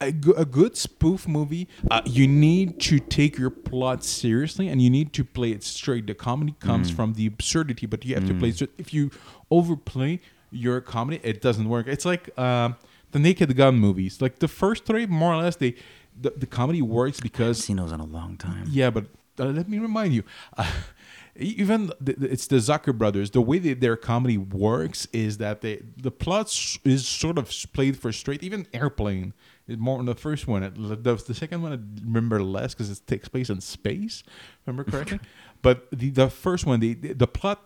a, 0.00 0.12
good 0.12 0.76
spoof 0.76 1.26
movie. 1.26 1.66
Uh, 1.90 2.02
you 2.04 2.28
need 2.28 2.78
to 2.80 2.98
take 3.00 3.38
your 3.38 3.48
plot 3.50 4.04
seriously, 4.04 4.68
and 4.68 4.80
you 4.82 4.90
need 4.90 5.12
to 5.14 5.24
play 5.24 5.50
it 5.52 5.64
straight. 5.64 6.06
The 6.06 6.14
comedy 6.14 6.54
comes 6.60 6.92
Mm. 6.92 6.96
from 6.96 7.12
the 7.14 7.26
absurdity, 7.26 7.86
but 7.86 8.04
you 8.04 8.14
have 8.14 8.26
to 8.26 8.34
Mm. 8.34 8.38
play 8.38 8.48
it. 8.50 8.54
straight. 8.56 8.70
If 8.78 8.92
you 8.94 9.10
overplay 9.50 10.20
your 10.50 10.80
comedy, 10.80 11.20
it 11.22 11.40
doesn't 11.40 11.68
work. 11.68 11.86
It's 11.88 12.04
like 12.04 12.36
um, 12.38 12.76
the 13.12 13.18
Naked 13.18 13.56
Gun 13.56 13.76
movies. 13.78 14.20
Like 14.20 14.38
the 14.38 14.48
first 14.48 14.84
three, 14.84 15.06
more 15.06 15.32
or 15.34 15.42
less, 15.42 15.56
they 15.56 15.74
the, 16.20 16.30
the 16.36 16.46
comedy 16.46 16.82
works 16.82 17.20
because 17.20 17.58
seen 17.64 17.76
those 17.76 17.92
in 17.92 18.00
a 18.00 18.06
long 18.06 18.36
time. 18.36 18.66
yeah, 18.70 18.90
but 18.90 19.06
uh, 19.38 19.46
let 19.46 19.68
me 19.68 19.78
remind 19.78 20.12
you, 20.14 20.22
uh, 20.56 20.70
even 21.36 21.92
the, 22.00 22.12
the- 22.14 22.32
it's 22.32 22.46
the 22.46 22.56
Zucker 22.56 22.96
brothers. 22.96 23.30
The 23.30 23.40
way 23.40 23.58
that 23.58 23.80
their 23.80 23.96
comedy 23.96 24.38
works 24.38 25.06
is 25.12 25.38
that 25.38 25.60
they 25.60 25.82
the 25.96 26.10
plot 26.10 26.46
is 26.84 27.06
sort 27.06 27.38
of 27.38 27.50
played 27.72 27.98
for 27.98 28.12
straight. 28.12 28.42
Even 28.42 28.66
Airplane 28.72 29.32
is 29.68 29.76
more 29.78 29.98
in 30.00 30.06
the 30.06 30.14
first 30.14 30.46
one. 30.46 30.62
It- 30.62 30.74
The, 30.76 31.14
the 31.16 31.34
second 31.34 31.62
one 31.62 31.72
I 31.72 31.78
remember 32.04 32.42
less 32.42 32.74
because 32.74 32.90
it 32.90 33.06
takes 33.06 33.28
place 33.28 33.50
in 33.50 33.60
space. 33.60 34.22
Remember 34.66 34.84
correctly, 34.90 35.20
but 35.62 35.88
the 35.90 36.10
the 36.10 36.28
first 36.30 36.66
one 36.66 36.80
the 36.80 36.94
the 36.94 37.26
plot 37.26 37.62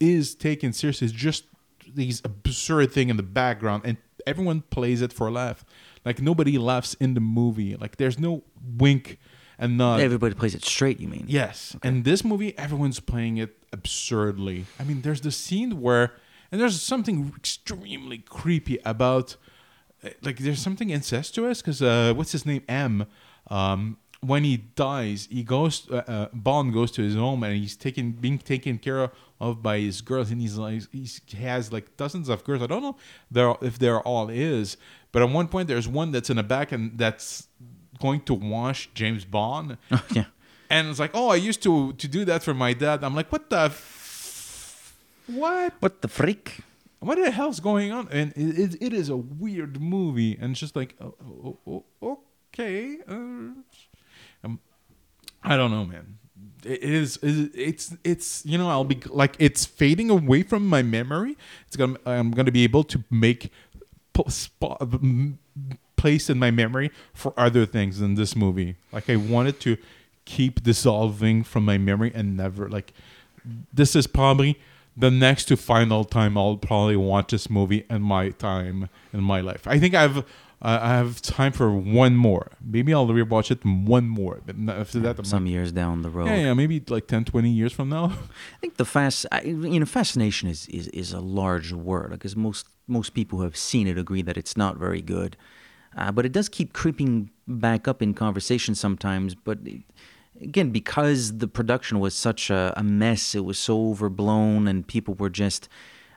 is 0.00 0.34
taken 0.34 0.72
seriously. 0.72 1.06
It's 1.06 1.14
just 1.14 1.44
these 1.92 2.22
absurd 2.24 2.92
thing 2.92 3.08
in 3.10 3.16
the 3.16 3.22
background, 3.22 3.82
and 3.84 3.96
everyone 4.26 4.62
plays 4.70 5.02
it 5.02 5.12
for 5.12 5.26
a 5.26 5.30
laugh. 5.30 5.64
Like 6.04 6.22
nobody 6.22 6.56
laughs 6.56 6.94
in 6.94 7.12
the 7.14 7.20
movie. 7.20 7.76
Like 7.76 7.96
there's 7.98 8.18
no 8.18 8.42
wink 8.78 9.18
and 9.60 9.78
nod. 9.78 10.00
Everybody 10.00 10.34
plays 10.34 10.54
it 10.56 10.64
straight. 10.64 10.98
You 10.98 11.06
mean? 11.06 11.26
Yes. 11.28 11.76
And 11.84 12.02
this 12.04 12.24
movie, 12.24 12.58
everyone's 12.58 12.98
playing 12.98 13.36
it 13.36 13.56
absurdly. 13.72 14.64
I 14.80 14.84
mean, 14.84 15.02
there's 15.02 15.20
the 15.20 15.30
scene 15.30 15.80
where, 15.80 16.14
and 16.50 16.60
there's 16.60 16.80
something 16.82 17.32
extremely 17.36 18.18
creepy 18.18 18.78
about, 18.84 19.36
uh, 20.02 20.08
like, 20.22 20.38
there's 20.38 20.58
something 20.58 20.90
incestuous 20.90 21.60
because 21.60 21.80
uh, 21.80 22.12
what's 22.16 22.32
his 22.32 22.44
name? 22.44 22.62
M. 22.68 23.06
Um, 23.48 23.98
when 24.22 24.44
he 24.44 24.56
dies, 24.56 25.28
he 25.30 25.42
goes. 25.42 25.88
Uh, 25.90 26.02
uh, 26.06 26.28
Bond 26.32 26.74
goes 26.74 26.90
to 26.92 27.02
his 27.02 27.14
home 27.14 27.42
and 27.42 27.56
he's 27.56 27.76
taken, 27.76 28.12
being 28.12 28.38
taken 28.38 28.78
care 28.78 29.10
of 29.40 29.62
by 29.62 29.78
his 29.78 30.02
girls, 30.02 30.30
and 30.30 30.40
he's 30.40 30.58
like, 30.58 30.82
he's, 30.92 31.22
he 31.26 31.38
has 31.38 31.72
like 31.72 31.96
dozens 31.96 32.28
of 32.28 32.44
girls. 32.44 32.62
I 32.62 32.66
don't 32.66 32.82
know 32.82 33.58
if 33.62 33.78
they're 33.78 34.00
all 34.00 34.28
is, 34.28 34.76
but 35.12 35.22
at 35.22 35.30
one 35.30 35.48
point 35.48 35.68
there's 35.68 35.88
one 35.88 36.12
that's 36.12 36.28
in 36.28 36.36
the 36.36 36.42
back 36.42 36.72
and 36.72 36.98
that's 36.98 37.48
going 38.00 38.20
to 38.22 38.34
wash 38.34 38.88
James 38.94 39.24
Bond. 39.24 39.76
yeah. 40.12 40.24
And 40.68 40.88
it's 40.88 40.98
like, 41.00 41.10
oh, 41.14 41.28
I 41.28 41.36
used 41.36 41.62
to 41.64 41.92
to 41.94 42.08
do 42.08 42.24
that 42.24 42.42
for 42.42 42.54
my 42.54 42.72
dad. 42.74 43.02
I'm 43.04 43.14
like, 43.14 43.30
what 43.32 43.50
the, 43.50 43.60
f- 43.70 44.94
what, 45.26 45.74
What 45.80 46.00
the 46.02 46.08
freak? 46.08 46.60
what 47.00 47.16
the 47.16 47.30
hell's 47.30 47.60
going 47.60 47.92
on? 47.92 48.08
And 48.10 48.32
it, 48.36 48.58
it, 48.58 48.82
it 48.82 48.92
is 48.92 49.08
a 49.08 49.16
weird 49.16 49.80
movie, 49.80 50.36
and 50.40 50.50
it's 50.52 50.60
just 50.60 50.76
like, 50.76 50.94
oh, 51.00 51.14
oh, 51.66 51.84
oh, 52.02 52.18
okay, 52.52 52.98
uh, 53.08 53.54
um, 54.44 54.58
I 55.42 55.56
don't 55.56 55.70
know, 55.70 55.84
man. 55.86 56.18
It 56.64 56.82
is, 56.82 57.16
it- 57.22 57.52
it's, 57.54 57.96
it's, 58.04 58.44
you 58.44 58.58
know, 58.58 58.68
I'll 58.68 58.84
be 58.84 59.00
like, 59.08 59.34
it's 59.38 59.64
fading 59.64 60.10
away 60.10 60.42
from 60.42 60.66
my 60.68 60.82
memory. 60.82 61.36
It's 61.66 61.76
gonna, 61.76 61.96
I'm 62.04 62.32
gonna 62.32 62.52
be 62.52 62.64
able 62.64 62.84
to 62.84 63.02
make 63.10 63.50
po- 64.12 64.28
spot, 64.28 64.78
place 66.00 66.30
in 66.32 66.38
my 66.38 66.50
memory 66.62 66.90
for 67.22 67.32
other 67.46 67.64
things 67.66 67.98
than 68.00 68.14
this 68.14 68.32
movie. 68.44 68.70
Like 68.92 69.06
I 69.14 69.16
wanted 69.16 69.56
to 69.66 69.76
keep 70.24 70.54
dissolving 70.62 71.44
from 71.44 71.62
my 71.64 71.78
memory 71.78 72.10
and 72.14 72.36
never 72.36 72.68
like. 72.76 72.92
This 73.72 73.96
is 74.00 74.06
probably 74.06 74.58
the 74.96 75.10
next 75.10 75.44
to 75.46 75.56
final 75.56 76.04
time 76.04 76.36
I'll 76.36 76.56
probably 76.56 76.96
watch 76.96 77.28
this 77.30 77.48
movie 77.48 77.82
in 77.94 78.02
my 78.02 78.24
time 78.30 78.88
in 79.12 79.22
my 79.22 79.40
life. 79.40 79.62
I 79.66 79.78
think 79.78 79.94
I've. 79.94 80.18
Uh, 80.62 80.78
I 80.82 80.88
have 81.00 81.22
time 81.22 81.52
for 81.52 81.68
one 81.72 82.14
more. 82.16 82.46
Maybe 82.60 82.92
I'll 82.92 83.06
rewatch 83.06 83.50
it 83.50 83.64
one 83.64 84.06
more. 84.20 84.36
But 84.44 84.56
after 84.82 84.98
that, 85.00 85.18
I'm 85.18 85.24
Some 85.24 85.46
years 85.46 85.72
down 85.72 86.02
the 86.02 86.10
road. 86.10 86.26
yeah, 86.26 86.36
yeah, 86.46 86.54
maybe 86.54 86.76
like 86.86 87.06
10, 87.06 87.24
20 87.24 87.48
years 87.48 87.72
from 87.72 87.88
now. 87.88 88.04
I 88.56 88.58
think 88.60 88.76
the 88.76 88.84
fast, 88.84 89.24
I, 89.32 89.40
you 89.40 89.80
know, 89.80 89.86
fascination 89.86 90.50
is, 90.50 90.66
is, 90.68 90.88
is 90.88 91.14
a 91.14 91.20
large 91.40 91.72
word 91.72 92.10
because 92.10 92.36
most 92.36 92.66
most 92.86 93.14
people 93.14 93.38
who 93.38 93.44
have 93.44 93.56
seen 93.56 93.86
it 93.86 93.96
agree 93.96 94.20
that 94.20 94.36
it's 94.36 94.54
not 94.54 94.76
very 94.76 95.00
good, 95.00 95.34
uh, 95.96 96.12
but 96.12 96.24
it 96.26 96.32
does 96.32 96.48
keep 96.48 96.72
creeping 96.72 97.30
back 97.48 97.88
up 97.88 98.02
in 98.02 98.14
conversation 98.14 98.74
sometimes. 98.74 99.34
But 99.34 99.58
it- 99.64 99.82
again, 100.40 100.70
because 100.70 101.38
the 101.38 101.48
production 101.48 102.00
was 102.00 102.14
such 102.14 102.48
a, 102.50 102.72
a 102.76 102.82
mess, 102.82 103.34
it 103.34 103.44
was 103.44 103.58
so 103.58 103.90
overblown, 103.90 104.66
and 104.68 104.86
people 104.86 105.14
were 105.14 105.30
just. 105.30 105.68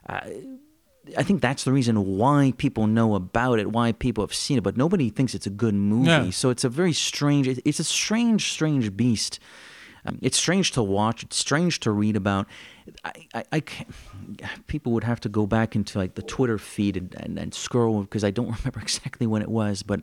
Uh, 0.08 0.22
I 1.18 1.24
think 1.24 1.42
that's 1.42 1.66
the 1.66 1.74
reason 1.74 2.18
why 2.18 2.54
people 2.58 2.88
know 2.88 3.16
about 3.16 3.60
it, 3.60 3.72
why 3.74 3.92
people 3.92 4.24
have 4.24 4.34
seen 4.34 4.58
it, 4.58 4.64
but 4.64 4.78
nobody 4.78 5.10
thinks 5.10 5.36
it's 5.36 5.46
a 5.46 5.50
good 5.50 5.74
movie. 5.74 6.08
Yeah. 6.08 6.30
So 6.30 6.50
it's 6.50 6.64
a 6.64 6.70
very 6.70 6.94
strange, 6.94 7.46
it's 7.48 7.80
a 7.80 7.84
strange, 7.84 8.52
strange 8.54 8.96
beast. 8.96 9.40
Um, 10.06 10.20
it's 10.22 10.38
strange 10.38 10.72
to 10.72 10.84
watch. 10.84 11.24
It's 11.24 11.38
strange 11.38 11.80
to 11.82 11.92
read 11.92 12.16
about. 12.16 12.48
I, 13.04 13.28
I, 13.34 13.44
I 13.52 13.63
people 14.68 14.92
would 14.94 15.04
have 15.04 15.20
to 15.22 15.30
go 15.30 15.46
back 15.48 15.76
into 15.76 15.98
like 15.98 16.16
the 16.16 16.22
Twitter 16.22 16.58
feed 16.58 16.98
and, 16.98 17.16
and, 17.16 17.39
and 17.39 17.54
scroll 17.54 18.02
because 18.02 18.24
I 18.24 18.32
don't 18.32 18.48
remember 18.58 18.80
exactly 18.82 19.28
when 19.28 19.42
it 19.42 19.50
was. 19.50 19.84
But 19.84 20.02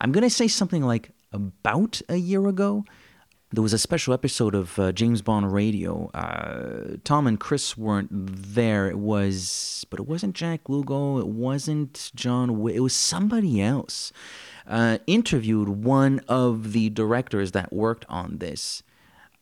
I'm 0.00 0.12
gonna 0.12 0.30
say 0.30 0.48
something 0.48 0.82
like 0.82 1.10
about 1.32 2.00
a 2.08 2.16
year 2.16 2.46
ago. 2.48 2.84
There 3.52 3.62
was 3.62 3.72
a 3.72 3.78
special 3.78 4.12
episode 4.12 4.56
of 4.56 4.76
uh, 4.76 4.90
James 4.90 5.22
Bond 5.22 5.52
Radio. 5.52 6.10
Uh, 6.12 6.96
Tom 7.04 7.28
and 7.28 7.38
Chris 7.38 7.78
weren't 7.78 8.08
there. 8.10 8.88
It 8.88 8.98
was, 8.98 9.86
but 9.88 10.00
it 10.00 10.08
wasn't 10.08 10.34
Jack 10.34 10.68
Lugo. 10.68 11.18
It 11.18 11.28
wasn't 11.28 12.10
John. 12.16 12.58
Wick. 12.58 12.74
It 12.74 12.80
was 12.80 12.92
somebody 12.92 13.62
else. 13.62 14.12
Uh, 14.66 14.98
interviewed 15.06 15.68
one 15.68 16.20
of 16.26 16.72
the 16.72 16.90
directors 16.90 17.52
that 17.52 17.72
worked 17.72 18.04
on 18.08 18.38
this. 18.38 18.82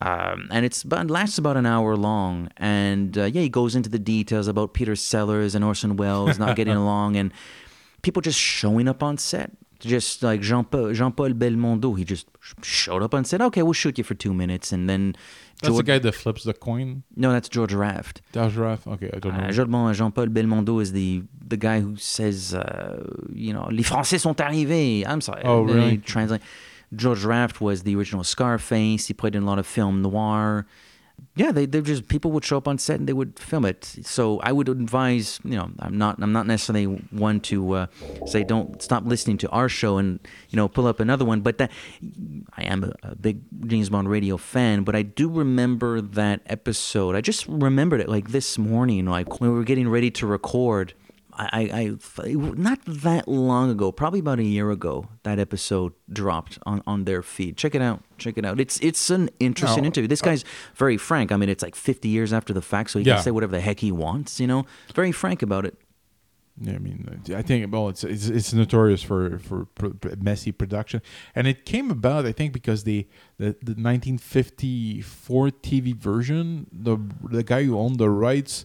Um, 0.05 0.49
and 0.51 0.64
it's 0.67 0.83
about, 0.83 1.09
lasts 1.11 1.38
about 1.38 1.57
an 1.57 1.67
hour 1.67 1.97
long. 1.97 2.49
And 2.59 3.17
uh, 3.17 3.25
yeah, 3.25 3.43
he 3.43 3.49
goes 3.49 3.75
into 3.75 3.88
the 3.88 3.99
details 3.99 4.47
about 4.49 4.75
Peter 4.75 4.95
Sellers 4.97 5.55
and 5.55 5.64
Orson 5.64 5.97
Welles 5.97 6.38
not 6.38 6.57
getting 6.57 6.75
along 6.85 7.17
and 7.17 7.33
people 8.03 8.21
just 8.21 8.38
showing 8.38 8.87
up 8.88 9.03
on 9.03 9.17
set. 9.19 9.51
Just 9.81 10.23
like 10.23 10.40
Jean 10.40 10.64
Paul, 10.64 10.93
Jean 10.95 11.12
Paul 11.12 11.31
Belmondo, 11.31 11.97
he 11.99 12.05
just 12.05 12.27
showed 12.62 13.03
up 13.03 13.12
and 13.12 13.27
said, 13.27 13.43
"Okay, 13.43 13.62
we'll 13.62 13.75
shoot 13.75 13.99
you 13.99 14.05
for 14.05 14.14
two 14.14 14.33
minutes," 14.33 14.73
and 14.73 14.88
then 14.88 15.14
That's 15.61 15.77
the 15.77 15.83
guy 15.83 15.99
that 15.99 16.14
flips 16.14 16.45
the 16.45 16.55
coin. 16.55 17.03
No, 17.17 17.33
that's 17.33 17.51
George 17.51 17.75
Raft. 17.75 18.23
George 18.33 18.57
Raft. 18.57 18.87
Okay, 18.87 19.11
I 19.12 19.19
don't 19.19 19.37
know. 19.37 19.45
Uh, 19.45 19.53
Jean- 19.53 19.93
Jean 19.95 20.12
Paul 20.12 20.27
Belmondo 20.29 20.81
is 20.81 20.93
the 20.93 21.25
the 21.47 21.59
guy 21.59 21.81
who 21.81 21.97
says, 21.97 22.55
uh, 22.55 23.05
you 23.35 23.53
know, 23.53 23.69
les 23.71 23.83
Français 23.83 24.19
sont 24.19 24.35
arrivés. 24.37 25.05
I'm 25.07 25.21
sorry. 25.21 25.43
Oh, 25.45 25.62
really? 25.62 25.99
Translate. 25.99 26.40
George 26.97 27.25
Raft 27.25 27.61
was 27.61 27.83
the 27.83 27.97
original 27.97 28.25
Scarface. 28.25 29.07
He 29.07 29.15
played 29.15 29.35
in 29.35 29.43
a 29.43 29.47
lot 29.47 29.59
of 29.59 29.67
film 29.67 30.03
noir. 30.03 30.67
Yeah, 31.37 31.53
they 31.53 31.67
they 31.67 31.81
just 31.81 32.09
people 32.09 32.31
would 32.33 32.45
show 32.45 32.59
up 32.59 32.69
on 32.69 32.79
set 32.79 32.99
and 32.99 33.09
they 33.09 33.13
would 33.13 33.39
film 33.39 33.65
it. 33.65 33.85
So 34.03 34.41
I 34.41 34.53
would 34.53 34.69
advise, 34.69 35.41
you 35.45 35.57
know, 35.57 35.71
I'm 35.79 35.97
not 35.97 36.21
I'm 36.21 36.33
not 36.33 36.47
necessarily 36.47 36.85
one 36.85 37.41
to 37.41 37.73
uh, 37.73 37.87
say 38.27 38.45
don't 38.45 38.81
stop 38.83 39.05
listening 39.05 39.39
to 39.39 39.49
our 39.51 39.69
show 39.69 39.99
and 39.99 40.21
you 40.51 40.57
know 40.57 40.69
pull 40.69 40.87
up 40.87 41.01
another 41.01 41.25
one. 41.25 41.41
But 41.41 41.59
that 41.59 41.71
I 42.57 42.65
am 42.65 42.85
a, 42.85 42.93
a 43.03 43.15
big 43.15 43.41
James 43.67 43.91
Bond 43.91 44.09
radio 44.09 44.37
fan. 44.37 44.83
But 44.83 44.97
I 44.97 45.03
do 45.03 45.29
remember 45.29 46.01
that 46.01 46.43
episode. 46.47 47.15
I 47.17 47.21
just 47.21 47.47
remembered 47.49 48.01
it 48.01 48.09
like 48.09 48.31
this 48.31 48.59
morning, 48.59 49.07
like 49.07 49.41
when 49.41 49.51
we 49.51 49.57
were 49.57 49.65
getting 49.65 49.89
ready 49.89 50.11
to 50.13 50.27
record. 50.27 50.95
I, 51.37 51.97
I, 52.18 52.23
I 52.25 52.33
not 52.33 52.79
that 52.87 53.27
long 53.27 53.70
ago, 53.70 53.90
probably 53.92 54.20
about 54.20 54.38
a 54.38 54.44
year 54.44 54.70
ago, 54.70 55.09
that 55.25 55.38
episode 55.38 55.92
dropped 56.12 56.59
on, 56.64 56.81
on 56.87 57.05
their 57.05 57.23
feed. 57.23 57.57
Check 57.57 57.75
it 57.75 57.83
out. 57.83 58.03
Check 58.18 58.38
it 58.38 58.44
out. 58.44 58.61
It's 58.61 58.79
it's 58.81 59.11
an 59.11 59.31
interesting 59.40 59.83
No, 59.83 59.88
interview. 59.88 60.09
This 60.09 60.23
uh, 60.23 60.27
guy's 60.27 60.44
very 60.77 60.97
frank. 60.97 61.33
I 61.33 61.37
mean, 61.37 61.49
it's 61.49 61.62
like 61.62 61.75
50 61.75 62.09
years 62.09 62.33
after 62.33 62.53
the 62.53 62.62
fact, 62.62 62.90
so 62.90 62.99
he 62.99 63.05
Yeah. 63.05 63.14
can 63.16 63.25
say 63.25 63.31
whatever 63.33 63.53
the 63.53 63.61
heck 63.61 63.81
he 63.81 63.90
wants. 63.90 64.38
You 64.40 64.47
know, 64.47 64.64
very 64.94 65.12
frank 65.12 65.42
about 65.42 65.64
it. 65.66 65.77
Yeah, 66.61 66.75
I 66.75 66.79
mean, 66.79 67.20
I 67.35 67.42
think 67.42 67.73
well, 67.73 67.88
it's 67.88 68.05
it's, 68.05 68.29
it's 68.29 68.53
notorious 68.55 69.03
for 69.03 69.40
for 69.40 69.64
pr- 69.75 69.88
messy 70.20 70.53
production, 70.53 71.03
and 71.35 71.49
it 71.49 71.64
came 71.64 71.90
about 71.90 72.27
I 72.27 72.33
think 72.33 72.53
because 72.53 72.85
the 72.85 73.09
the, 73.38 73.57
the 73.61 73.75
1954 73.75 75.49
TV 75.49 75.94
version, 75.97 76.66
the 76.73 76.97
the 77.29 77.42
guy 77.42 77.64
who 77.64 77.77
owned 77.77 77.99
the 77.99 78.09
rights, 78.09 78.64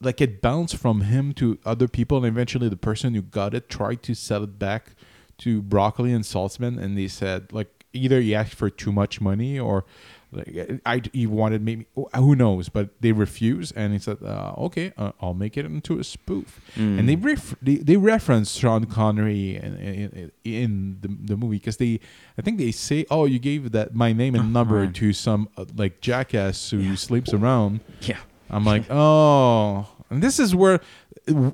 like 0.00 0.20
it 0.20 0.40
bounced 0.40 0.76
from 0.76 1.02
him 1.02 1.32
to 1.34 1.58
other 1.64 1.88
people, 1.88 2.18
and 2.18 2.26
eventually 2.26 2.68
the 2.68 2.76
person 2.76 3.14
who 3.14 3.22
got 3.22 3.54
it 3.54 3.68
tried 3.68 4.02
to 4.04 4.14
sell 4.14 4.44
it 4.44 4.58
back 4.58 4.94
to 5.38 5.62
Broccoli 5.62 6.12
and 6.12 6.24
Saltzman, 6.24 6.80
and 6.80 6.96
they 6.96 7.08
said 7.08 7.52
like 7.52 7.84
either 7.92 8.20
he 8.20 8.34
asked 8.34 8.54
for 8.54 8.70
too 8.70 8.92
much 8.92 9.20
money 9.20 9.58
or 9.58 9.84
like 10.32 10.80
I 10.86 11.02
he 11.12 11.26
wanted 11.26 11.62
maybe 11.62 11.86
who 12.14 12.34
knows, 12.34 12.70
but 12.70 12.88
they 13.00 13.12
refused, 13.12 13.74
and 13.76 13.92
he 13.92 13.98
said, 13.98 14.16
uh, 14.22 14.54
"Okay, 14.56 14.92
uh, 14.96 15.12
I'll 15.20 15.34
make 15.34 15.58
it 15.58 15.66
into 15.66 15.98
a 15.98 16.04
spoof." 16.04 16.58
And 16.98 17.06
they 17.06 17.16
ref- 17.16 17.54
they, 17.60 17.76
they 17.76 17.98
reference 17.98 18.52
Sean 18.52 18.86
Connery 18.86 19.56
in 19.56 19.76
in, 19.76 20.32
in 20.44 20.98
the, 21.02 21.08
the 21.08 21.36
movie 21.36 21.58
because 21.58 21.76
they 21.76 22.00
I 22.38 22.42
think 22.42 22.56
they 22.56 22.72
say, 22.72 23.04
"Oh, 23.10 23.26
you 23.26 23.38
gave 23.38 23.72
that 23.72 23.94
my 23.94 24.14
name 24.14 24.34
and 24.34 24.54
number 24.54 24.80
right. 24.80 24.94
to 24.94 25.12
some 25.12 25.50
uh, 25.58 25.66
like 25.76 26.00
jackass 26.00 26.70
who 26.70 26.96
sleeps 26.96 27.34
around." 27.34 27.80
Yeah. 28.00 28.20
I'm 28.52 28.64
like, 28.64 28.84
oh, 28.90 29.86
and 30.10 30.22
this 30.22 30.38
is 30.38 30.54
where, 30.54 30.80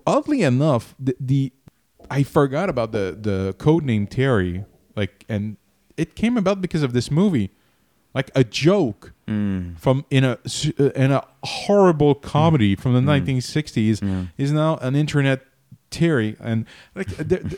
oddly 0.07 0.43
enough, 0.43 0.95
the, 0.99 1.17
the 1.21 1.53
I 2.11 2.23
forgot 2.23 2.69
about 2.69 2.93
the 2.93 3.17
the 3.21 3.55
code 3.59 3.85
name 3.85 4.07
Terry, 4.07 4.65
like, 4.97 5.25
and 5.29 5.57
it 5.97 6.15
came 6.15 6.37
about 6.37 6.61
because 6.61 6.83
of 6.83 6.93
this 6.93 7.11
movie, 7.11 7.51
like 8.15 8.31
a 8.35 8.43
joke 8.45 9.13
from 9.79 10.07
in 10.11 10.25
a 10.25 10.39
uh, 10.81 10.85
in 10.95 11.13
a 11.13 11.23
horrible 11.45 12.15
comedy 12.15 12.75
from 12.75 12.95
the 12.95 13.01
1960s 13.01 14.03
is 14.39 14.53
now 14.53 14.77
an 14.79 14.97
internet 14.97 15.45
Terry, 15.91 16.37
and 16.41 16.65
like 16.95 17.09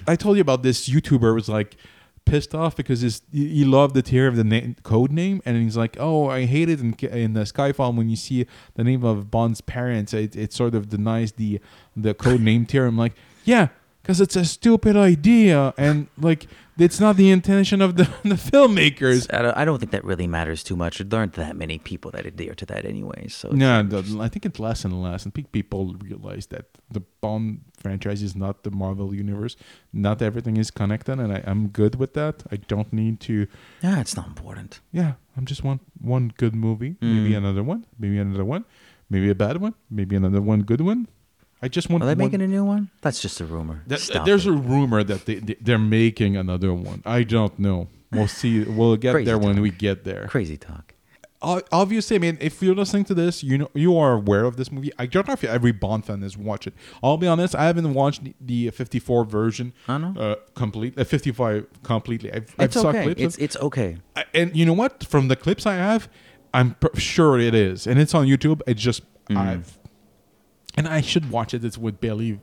I 0.07 0.17
told 0.17 0.37
you 0.37 0.41
about 0.43 0.63
this 0.63 0.89
YouTuber 0.89 1.35
was 1.35 1.49
like 1.49 1.77
pissed 2.25 2.55
off 2.55 2.77
because 2.77 3.01
his, 3.01 3.23
he 3.33 3.65
loved 3.65 3.95
the 3.95 4.03
tier 4.03 4.27
of 4.27 4.37
the 4.37 4.45
na- 4.45 4.75
code 4.83 5.11
name, 5.13 5.43
and 5.45 5.57
he's 5.57 5.77
like, 5.77 5.97
"Oh, 5.99 6.29
I 6.29 6.45
hate 6.45 6.69
it 6.69 6.81
in 6.81 6.95
in 6.95 7.33
the 7.35 7.41
Skyfall 7.41 7.95
when 7.95 8.09
you 8.09 8.17
see 8.17 8.47
the 8.75 8.85
name 8.85 9.05
of 9.05 9.31
Bond's 9.31 9.61
parents, 9.61 10.15
it, 10.15 10.37
it 10.37 10.53
sort 10.53 10.75
of 10.75 10.89
denies 10.89 11.33
the 11.33 11.61
the 11.97 12.15
code 12.15 12.41
name 12.41 12.67
tier." 12.67 12.87
I'm 12.87 12.97
like, 12.97 13.15
"Yeah, 13.45 13.69
because 14.11 14.21
it's 14.21 14.35
a 14.35 14.45
stupid 14.45 14.97
idea, 14.97 15.73
and 15.79 16.09
like 16.19 16.49
it's 16.77 16.99
not 16.99 17.15
the 17.17 17.31
intention 17.31 17.81
of 17.81 17.95
the 17.97 18.05
the 18.25 18.35
filmmakers." 18.51 19.33
I 19.33 19.43
don't, 19.43 19.57
I 19.57 19.65
don't 19.65 19.79
think 19.79 19.93
that 19.93 20.05
really 20.05 20.27
matters 20.27 20.65
too 20.65 20.75
much. 20.77 20.99
There 20.99 21.21
aren't 21.21 21.35
that 21.35 21.55
many 21.57 21.79
people 21.79 22.11
that 22.11 22.27
adhere 22.27 22.55
to 22.57 22.67
that 22.67 22.85
anyway. 22.85 23.29
So 23.29 23.49
it's- 23.49 23.59
No, 23.65 23.83
the- 23.85 24.19
I 24.21 24.29
think 24.29 24.43
it's 24.47 24.59
less 24.59 24.85
and 24.85 25.01
less. 25.03 25.27
I 25.27 25.31
think 25.31 25.53
people 25.53 25.95
realize 26.09 26.47
that 26.47 26.65
the 26.91 27.03
Bond 27.21 27.61
franchise 27.79 28.21
is 28.29 28.35
not 28.35 28.55
the 28.65 28.71
Marvel 28.73 29.15
universe. 29.15 29.55
Not 29.93 30.21
everything 30.23 30.57
is 30.57 30.71
connected, 30.73 31.21
and 31.21 31.33
I, 31.33 31.41
I'm 31.51 31.69
good 31.69 31.95
with 32.03 32.13
that. 32.15 32.43
I 32.51 32.57
don't 32.57 32.93
need 32.93 33.21
to. 33.29 33.47
yeah, 33.87 34.01
it's 34.01 34.17
not 34.17 34.27
important. 34.27 34.81
Yeah, 34.91 35.13
I'm 35.37 35.47
just 35.47 35.63
want 35.63 35.81
one 36.01 36.33
good 36.37 36.55
movie, 36.67 36.97
maybe 37.01 37.31
Mm. 37.35 37.37
another 37.43 37.63
one, 37.63 37.81
maybe 38.01 38.19
another 38.19 38.45
one, 38.55 38.65
maybe 39.09 39.29
a 39.31 39.35
bad 39.37 39.57
one, 39.67 39.75
maybe 39.89 40.17
another 40.17 40.43
one 40.53 40.63
good 40.63 40.81
one. 40.81 41.07
I 41.63 41.69
just 41.69 41.91
want. 41.91 42.03
Are 42.03 42.07
they 42.07 42.13
one- 42.15 42.19
making 42.19 42.43
a 42.43 42.47
new 42.49 42.65
one? 42.65 42.91
That's 43.03 43.21
just 43.21 43.41
a 43.41 43.45
rumor. 43.45 43.83
That- 43.87 44.23
there's 44.25 44.47
it. 44.47 44.51
a 44.51 44.53
rumor 44.53 45.03
that 45.05 45.27
they, 45.27 45.37
they 45.37 45.57
they're 45.61 45.79
making 45.79 46.37
another 46.37 46.73
one. 46.73 47.03
I 47.05 47.23
don't 47.23 47.59
know. 47.59 47.89
We'll 48.13 48.29
see. 48.41 48.65
We'll 48.65 48.97
get 48.97 49.25
there 49.25 49.39
when 49.39 49.61
we 49.61 49.71
get 49.71 50.05
there. 50.05 50.27
crazy 50.29 50.57
talk. 50.57 50.95
O- 51.43 51.63
obviously, 51.73 52.17
I 52.17 52.19
mean, 52.19 52.37
if 52.41 52.61
you're 52.63 52.75
listening 52.75 53.05
to 53.05 53.15
this, 53.15 53.43
you 53.43 53.57
know 53.57 53.71
you 53.73 53.97
are 53.97 54.13
aware 54.13 54.45
of 54.45 54.57
this 54.57 54.71
movie. 54.71 54.91
I 54.99 55.07
don't 55.07 55.27
know 55.27 55.33
if 55.33 55.43
every 55.45 55.73
Bond 55.73 56.05
fan 56.05 56.21
has 56.21 56.37
watched 56.37 56.67
it. 56.67 56.75
I'll 57.03 57.17
be 57.17 57.27
honest, 57.27 57.55
I 57.55 57.65
haven't 57.65 57.95
watched 57.95 58.25
the, 58.25 58.35
the 58.41 58.71
54 58.71 59.25
version. 59.25 59.73
I 59.89 59.97
know. 59.97 60.15
Uh, 60.21 60.35
complete, 60.55 60.99
uh, 60.99 61.05
55 61.05 61.67
completely. 61.83 62.31
I've, 62.31 62.55
I've 62.59 62.67
It's 62.67 62.75
saw 62.75 62.89
okay. 62.91 63.05
clips. 63.05 63.21
It's 63.23 63.37
of- 63.37 63.43
it's 63.43 63.57
okay. 63.57 63.97
I- 64.17 64.25
and 64.35 64.55
you 64.55 64.67
know 64.67 64.75
what? 64.75 65.05
From 65.05 65.29
the 65.29 65.37
clips 65.37 65.65
I 65.65 65.77
have, 65.77 66.11
I'm 66.53 66.75
pr- 66.75 66.99
sure 66.99 67.39
it 67.39 67.55
is, 67.55 67.87
and 67.87 67.99
it's 67.99 68.15
on 68.15 68.27
YouTube. 68.27 68.61
It's 68.67 68.81
just 68.83 69.03
Mm. 69.31 69.37
I've, 69.37 69.79
and 70.77 70.89
I 70.89 71.01
should 71.01 71.31
watch 71.31 71.55
it. 71.55 71.65
It's 71.65 71.79
with 71.79 72.01
barely, 72.01 72.41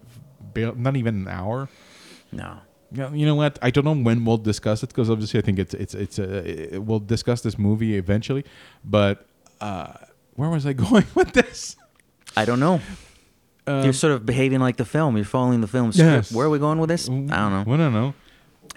barely 0.54 0.78
not 0.80 0.96
even 0.96 1.16
an 1.16 1.28
hour. 1.28 1.70
No. 2.32 2.58
Yeah, 2.92 3.12
you 3.14 3.26
know 3.26 3.36
what? 3.36 3.60
I 3.62 3.70
don't 3.70 3.84
know 3.84 3.94
when 3.96 4.24
we'll 4.24 4.38
discuss 4.38 4.82
it 4.82 4.88
because 4.88 5.10
obviously 5.10 5.40
I 5.40 5.44
think 5.44 5.60
it's 5.60 5.74
it's 5.74 5.94
it's 5.94 6.20
a 6.20 6.76
it, 6.76 6.84
we'll 6.84 7.00
discuss 7.02 7.42
this 7.42 7.58
movie 7.58 7.98
eventually. 7.98 8.46
But 8.86 9.28
uh, 9.60 9.94
where 10.36 10.50
was 10.50 10.66
I 10.66 10.74
going 10.86 11.06
with 11.14 11.34
this? 11.34 11.76
I 12.38 12.46
don't 12.46 12.60
know. 12.60 12.80
Um, 13.66 13.84
You're 13.84 13.94
sort 13.94 14.14
of 14.14 14.26
behaving 14.26 14.60
like 14.62 14.78
the 14.78 14.86
film. 14.86 15.18
You're 15.18 15.26
following 15.26 15.60
the 15.60 15.68
film 15.68 15.92
script. 15.92 16.10
Yes. 16.10 16.32
Where 16.32 16.48
are 16.48 16.50
we 16.50 16.60
going 16.60 16.80
with 16.80 16.90
this? 16.90 17.10
I 17.10 17.12
don't 17.12 17.30
know. 17.32 17.74
I 17.74 17.78
don't 17.78 17.94
know. 17.94 18.14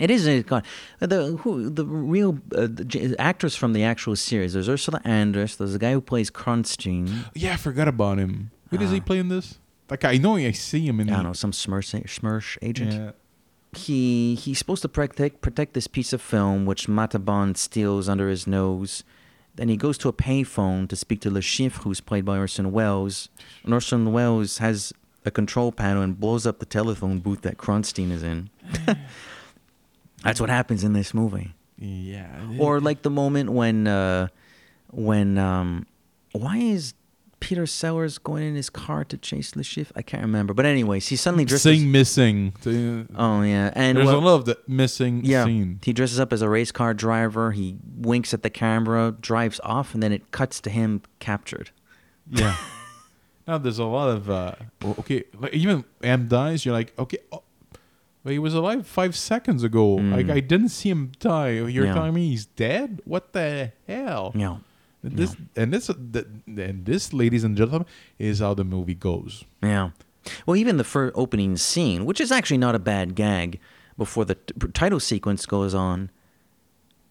It 0.01 0.11
is 0.11 0.27
a 0.27 0.43
con- 0.43 0.63
the 0.99 1.37
who 1.37 1.71
the 1.71 1.85
real 1.85 2.39
uh, 2.57 2.67
the 2.71 3.15
actors 3.19 3.55
from 3.55 3.75
the 3.75 3.85
actual 3.85 4.17
series. 4.17 4.55
There's 4.55 4.69
Ursula 4.69 5.01
Andress. 5.05 5.57
There's 5.57 5.75
a 5.75 5.79
guy 5.79 5.93
who 5.93 6.01
plays 6.01 6.31
Kronstein. 6.31 7.27
Yeah, 7.35 7.53
I 7.53 7.57
forgot 7.57 7.87
about 7.87 8.19
him. 8.19 8.51
Who 8.71 8.79
does 8.79 8.91
he 8.91 9.01
play 9.01 9.19
in 9.19 9.29
this? 9.29 9.59
Like 9.91 10.05
I 10.05 10.17
know 10.17 10.37
I 10.37 10.53
see 10.53 10.87
him 10.87 11.01
in. 11.01 11.09
I 11.09 11.13
the- 11.13 11.17
don't 11.17 11.25
know 11.27 11.33
some 11.33 11.53
Smersh 11.53 12.01
Smersh 12.05 12.57
agent. 12.63 12.93
Yeah. 12.93 13.11
He 13.77 14.35
he's 14.35 14.59
supposed 14.59 14.83
to 14.83 14.89
protect 14.89 15.41
protect 15.43 15.75
this 15.75 15.87
piece 15.87 16.13
of 16.13 16.21
film 16.21 16.67
which 16.67 16.89
Mata 16.89 17.19
Bond 17.19 17.57
steals 17.57 18.09
under 18.09 18.29
his 18.29 18.47
nose. 18.47 19.05
Then 19.57 19.69
he 19.69 19.77
goes 19.77 19.99
to 19.99 20.09
a 20.09 20.13
payphone 20.13 20.89
to 20.89 20.97
speak 20.97 21.21
to 21.23 21.31
Le 21.31 21.41
Chiffre, 21.41 21.83
who's 21.83 22.01
played 22.01 22.25
by 22.25 22.39
Orson 22.39 22.73
Welles. 22.73 23.29
And 23.65 23.75
Orson 23.75 24.13
Welles 24.13 24.59
has 24.59 24.93
a 25.25 25.31
control 25.31 25.71
panel 25.73 26.03
and 26.03 26.19
blows 26.19 26.47
up 26.47 26.61
the 26.61 26.67
telephone 26.67 27.19
booth 27.19 27.43
that 27.43 27.59
Kronstein 27.59 28.11
is 28.11 28.23
in. 28.23 28.49
That's 30.23 30.41
what 30.41 30.51
happens 30.51 30.85
in 30.85 30.93
this 30.93 31.13
movie. 31.15 31.55
Yeah. 31.79 32.29
Or 32.59 32.81
like 32.81 33.03
the 33.03 33.11
moment 33.11 33.51
when 33.51 33.87
uh 33.87 34.29
when 34.91 35.39
um 35.39 35.87
why 36.33 36.59
is 36.59 36.95
Peter 37.41 37.67
Sellers 37.67 38.19
going 38.19 38.45
in 38.45 38.55
his 38.55 38.71
car 38.71 39.05
to 39.05 39.17
chase 39.17 39.57
Le 39.57 39.63
Chiffre? 39.63 39.93
I 39.97 40.03
can't 40.03 40.23
remember. 40.23 40.55
But 40.55 40.67
anyways, 40.67 41.09
he 41.09 41.17
suddenly 41.17 41.45
dresses 41.45 41.81
Sing 41.81 41.91
missing. 41.91 42.53
Oh 43.17 43.43
yeah, 43.43 43.73
and 43.75 43.97
There's 43.97 44.07
well- 44.07 44.19
a 44.19 44.21
lot 44.21 44.35
of 44.37 44.45
the 44.45 44.59
missing 44.69 45.23
yeah, 45.25 45.45
scene. 45.45 45.81
he 45.83 45.93
dresses 45.93 46.21
up 46.21 46.33
as 46.33 46.43
a 46.43 46.49
race 46.49 46.71
car 46.71 46.95
driver. 46.95 47.53
He 47.53 47.77
winks 47.97 48.33
at 48.35 48.43
the 48.43 48.51
camera, 48.51 49.15
drives 49.21 49.59
off, 49.65 49.95
and 49.95 50.03
then 50.03 50.13
it 50.13 50.31
cuts 50.31 50.61
to 50.61 50.71
him 50.71 51.03
captured. 51.19 51.71
Yeah. 52.31 52.57
now 53.49 53.59
there's 53.59 53.79
a 53.79 53.85
lot 53.85 54.11
of 54.11 54.31
uh 54.31 54.55
okay, 55.01 55.25
like 55.39 55.53
even 55.55 55.85
M 56.03 56.29
dies, 56.29 56.65
you're 56.65 56.75
like, 56.75 56.93
okay, 56.99 57.19
oh, 57.33 57.43
but 58.23 58.33
he 58.35 58.39
was 58.39 58.53
alive 58.55 58.87
five 58.87 59.17
seconds 59.17 59.65
ago. 59.65 59.95
Like 59.95 60.29
I 60.29 60.41
didn't 60.41 60.69
see 60.69 60.91
him 60.91 61.13
die. 61.19 61.53
You're 61.53 61.67
Mm. 61.69 61.87
Yeah. 61.87 61.95
telling 61.95 62.15
me 62.15 62.29
he's 62.29 62.45
dead? 62.45 63.01
What 63.07 63.33
the 63.33 63.73
hell? 63.89 64.33
Yeah. 64.37 64.59
This 65.03 65.35
and 65.57 65.73
this 65.73 65.87
th- 65.87 66.27
and 66.47 66.85
this, 66.85 67.13
ladies 67.13 67.43
and 67.43 67.57
gentlemen, 67.57 67.87
is 68.19 68.41
how 68.41 68.55
the 68.55 68.65
movie 68.65 68.95
goes. 68.95 69.45
Yeah. 69.63 69.91
Well, 70.45 70.57
even 70.57 70.77
the 70.77 70.85
first 70.85 71.15
opening 71.17 71.57
scene, 71.57 72.05
which 72.05 72.21
is 72.21 72.31
actually 72.31 72.59
not 72.59 72.75
a 72.75 72.79
bad 72.79 73.15
gag, 73.15 73.59
before 73.97 74.27
the 74.27 74.35
t- 74.35 74.55
title 74.75 75.01
sequence 75.01 75.47
goes 75.47 75.75
on. 75.75 76.11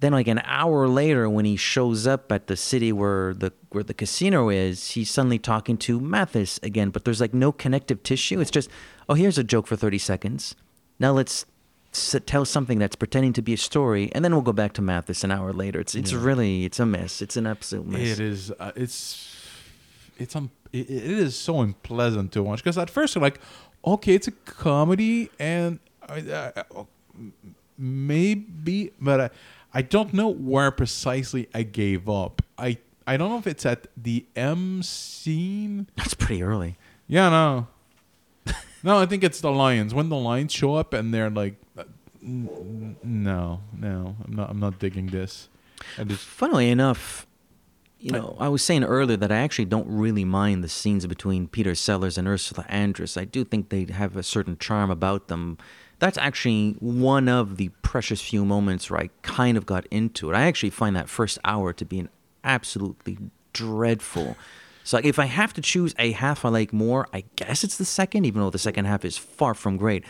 Then, 0.02 0.14
like 0.14 0.28
an 0.28 0.42
hour 0.46 0.88
later, 0.88 1.30
when 1.30 1.46
he 1.46 1.56
shows 1.56 2.08
up 2.08 2.32
at 2.32 2.48
the 2.48 2.56
city 2.56 2.94
where 2.94 3.34
the 3.34 3.52
where 3.72 3.84
the 3.84 3.94
casino 3.94 4.50
is, 4.50 4.92
he's 4.92 5.10
suddenly 5.10 5.40
talking 5.40 5.76
to 5.80 6.00
Mathis 6.00 6.60
again. 6.62 6.92
But 6.92 7.06
there's 7.06 7.20
like 7.20 7.34
no 7.34 7.52
connective 7.52 8.04
tissue. 8.04 8.40
It's 8.40 8.52
just, 8.52 8.70
oh, 9.10 9.16
here's 9.16 9.38
a 9.38 9.44
joke 9.44 9.68
for 9.68 9.76
thirty 9.76 9.98
seconds. 9.98 10.56
Now 11.00 11.12
let's 11.12 11.46
tell 11.92 12.46
something 12.46 12.80
that's 12.80 12.96
pretending 12.96 13.34
to 13.34 13.42
be 13.42 13.54
a 13.54 13.58
story, 13.58 14.12
and 14.14 14.24
then 14.24 14.32
we'll 14.34 14.42
go 14.44 14.54
back 14.54 14.74
to 14.74 14.82
Mathis 14.82 15.24
an 15.24 15.32
hour 15.32 15.52
later. 15.54 15.80
It's 15.80 15.96
it's 15.96 16.12
Yeah. 16.12 16.24
really 16.24 16.66
it's 16.66 16.80
a 16.80 16.86
mess. 16.86 17.22
It's 17.22 17.36
an 17.38 17.48
absolute 17.48 17.88
mess. 17.88 18.02
It 18.02 18.20
is. 18.20 18.52
Uh, 18.60 18.72
it's. 18.76 19.36
It's 20.18 20.36
um. 20.36 20.52
It, 20.72 20.90
it 20.90 21.04
is 21.04 21.36
so 21.36 21.62
unpleasant 21.62 22.32
to 22.34 22.44
watch 22.44 22.60
because 22.64 22.78
at 22.78 22.90
first 22.90 23.16
you're 23.16 23.22
like, 23.24 23.40
okay, 23.86 24.14
it's 24.14 24.28
a 24.28 24.32
comedy 24.32 25.30
and 25.40 25.80
uh, 26.08 26.52
uh, 26.76 26.84
maybe, 27.78 28.92
but 29.00 29.20
I, 29.22 29.30
I 29.74 29.82
don't 29.82 30.14
know 30.14 30.28
where 30.28 30.70
precisely 30.72 31.48
I 31.54 31.64
gave 31.64 32.08
up. 32.10 32.42
I 32.58 32.78
I 33.08 33.18
don't 33.18 33.30
know 33.30 33.38
if 33.40 33.48
it's 33.48 33.66
at 33.66 33.88
the 33.98 34.26
M 34.36 34.84
scene. 34.84 35.88
That's 35.96 36.14
pretty 36.14 36.44
early. 36.44 36.78
Yeah, 37.08 37.30
no. 37.30 37.68
No, 38.84 38.98
I 39.00 39.06
think 39.06 39.24
it's 39.24 39.42
the 39.42 39.52
lions. 39.52 39.94
When 39.94 40.10
the 40.10 40.18
lions 40.18 40.52
show 40.52 40.76
up 40.76 40.94
and 40.94 41.14
they're 41.14 41.30
like, 41.30 41.56
uh, 41.78 41.84
no, 42.22 43.62
no, 43.78 44.16
I'm 44.26 44.36
not. 44.36 44.50
I'm 44.50 44.60
not 44.60 44.80
digging 44.80 45.08
this. 45.08 45.50
I 45.98 46.04
just, 46.04 46.26
Funnily 46.26 46.70
enough, 46.70 47.26
you 48.00 48.12
know, 48.12 48.38
I 48.40 48.48
was 48.48 48.64
saying 48.64 48.84
earlier 48.84 49.18
that 49.18 49.32
I 49.32 49.38
actually 49.38 49.66
don't 49.66 49.88
really 49.88 50.24
mind 50.24 50.64
the 50.64 50.70
scenes 50.70 51.06
between 51.06 51.48
Peter 51.48 51.76
Sellers 51.76 52.18
and 52.18 52.28
Ursula 52.28 52.66
Andress. 52.70 53.20
I 53.20 53.26
do 53.26 53.44
think 53.44 53.70
they 53.70 53.86
have 53.92 54.16
a 54.16 54.24
certain 54.24 54.58
charm 54.58 54.90
about 54.90 55.28
them. 55.28 55.58
That's 56.00 56.18
actually 56.18 56.78
one 56.80 57.28
of 57.28 57.58
the 57.58 57.70
precious 57.82 58.22
few 58.22 58.46
moments 58.46 58.90
where 58.90 59.02
I 59.02 59.10
kind 59.22 59.58
of 59.58 59.66
got 59.66 59.86
into 59.88 60.32
it. 60.32 60.36
I 60.36 60.44
actually 60.44 60.70
find 60.70 60.96
that 60.96 61.10
first 61.10 61.40
hour 61.44 61.74
to 61.74 61.84
be 61.84 62.00
an 62.00 62.10
absolutely 62.44 63.18
dreadful. 63.52 64.38
So 64.90 64.98
like, 64.98 65.06
if 65.06 65.20
I 65.20 65.26
have 65.26 65.54
to 65.54 65.62
choose 65.62 65.94
a 66.00 66.14
half 66.14 66.44
I 66.44 66.50
like 66.50 66.74
more, 66.74 67.08
I 67.14 67.24
guess 67.36 67.64
it's 67.64 67.78
the 67.78 67.86
second, 67.86 68.26
even 68.26 68.42
though 68.42 68.50
the 68.50 68.58
second 68.58 68.86
half 68.86 69.06
is 69.06 69.20
far 69.20 69.54
from 69.54 69.78
great. 69.78 70.04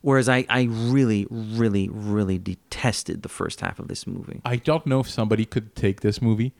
Whereas 0.00 0.28
I, 0.28 0.44
I 0.48 0.62
really, 0.62 1.28
really, 1.30 1.88
really 1.88 2.36
detested 2.36 3.22
the 3.22 3.28
first 3.28 3.60
half 3.60 3.78
of 3.78 3.86
this 3.86 4.08
movie. 4.08 4.40
I 4.44 4.56
don't 4.56 4.84
know 4.86 4.98
if 4.98 5.08
somebody 5.08 5.44
could 5.44 5.76
take 5.76 6.00
this 6.00 6.20
movie 6.20 6.52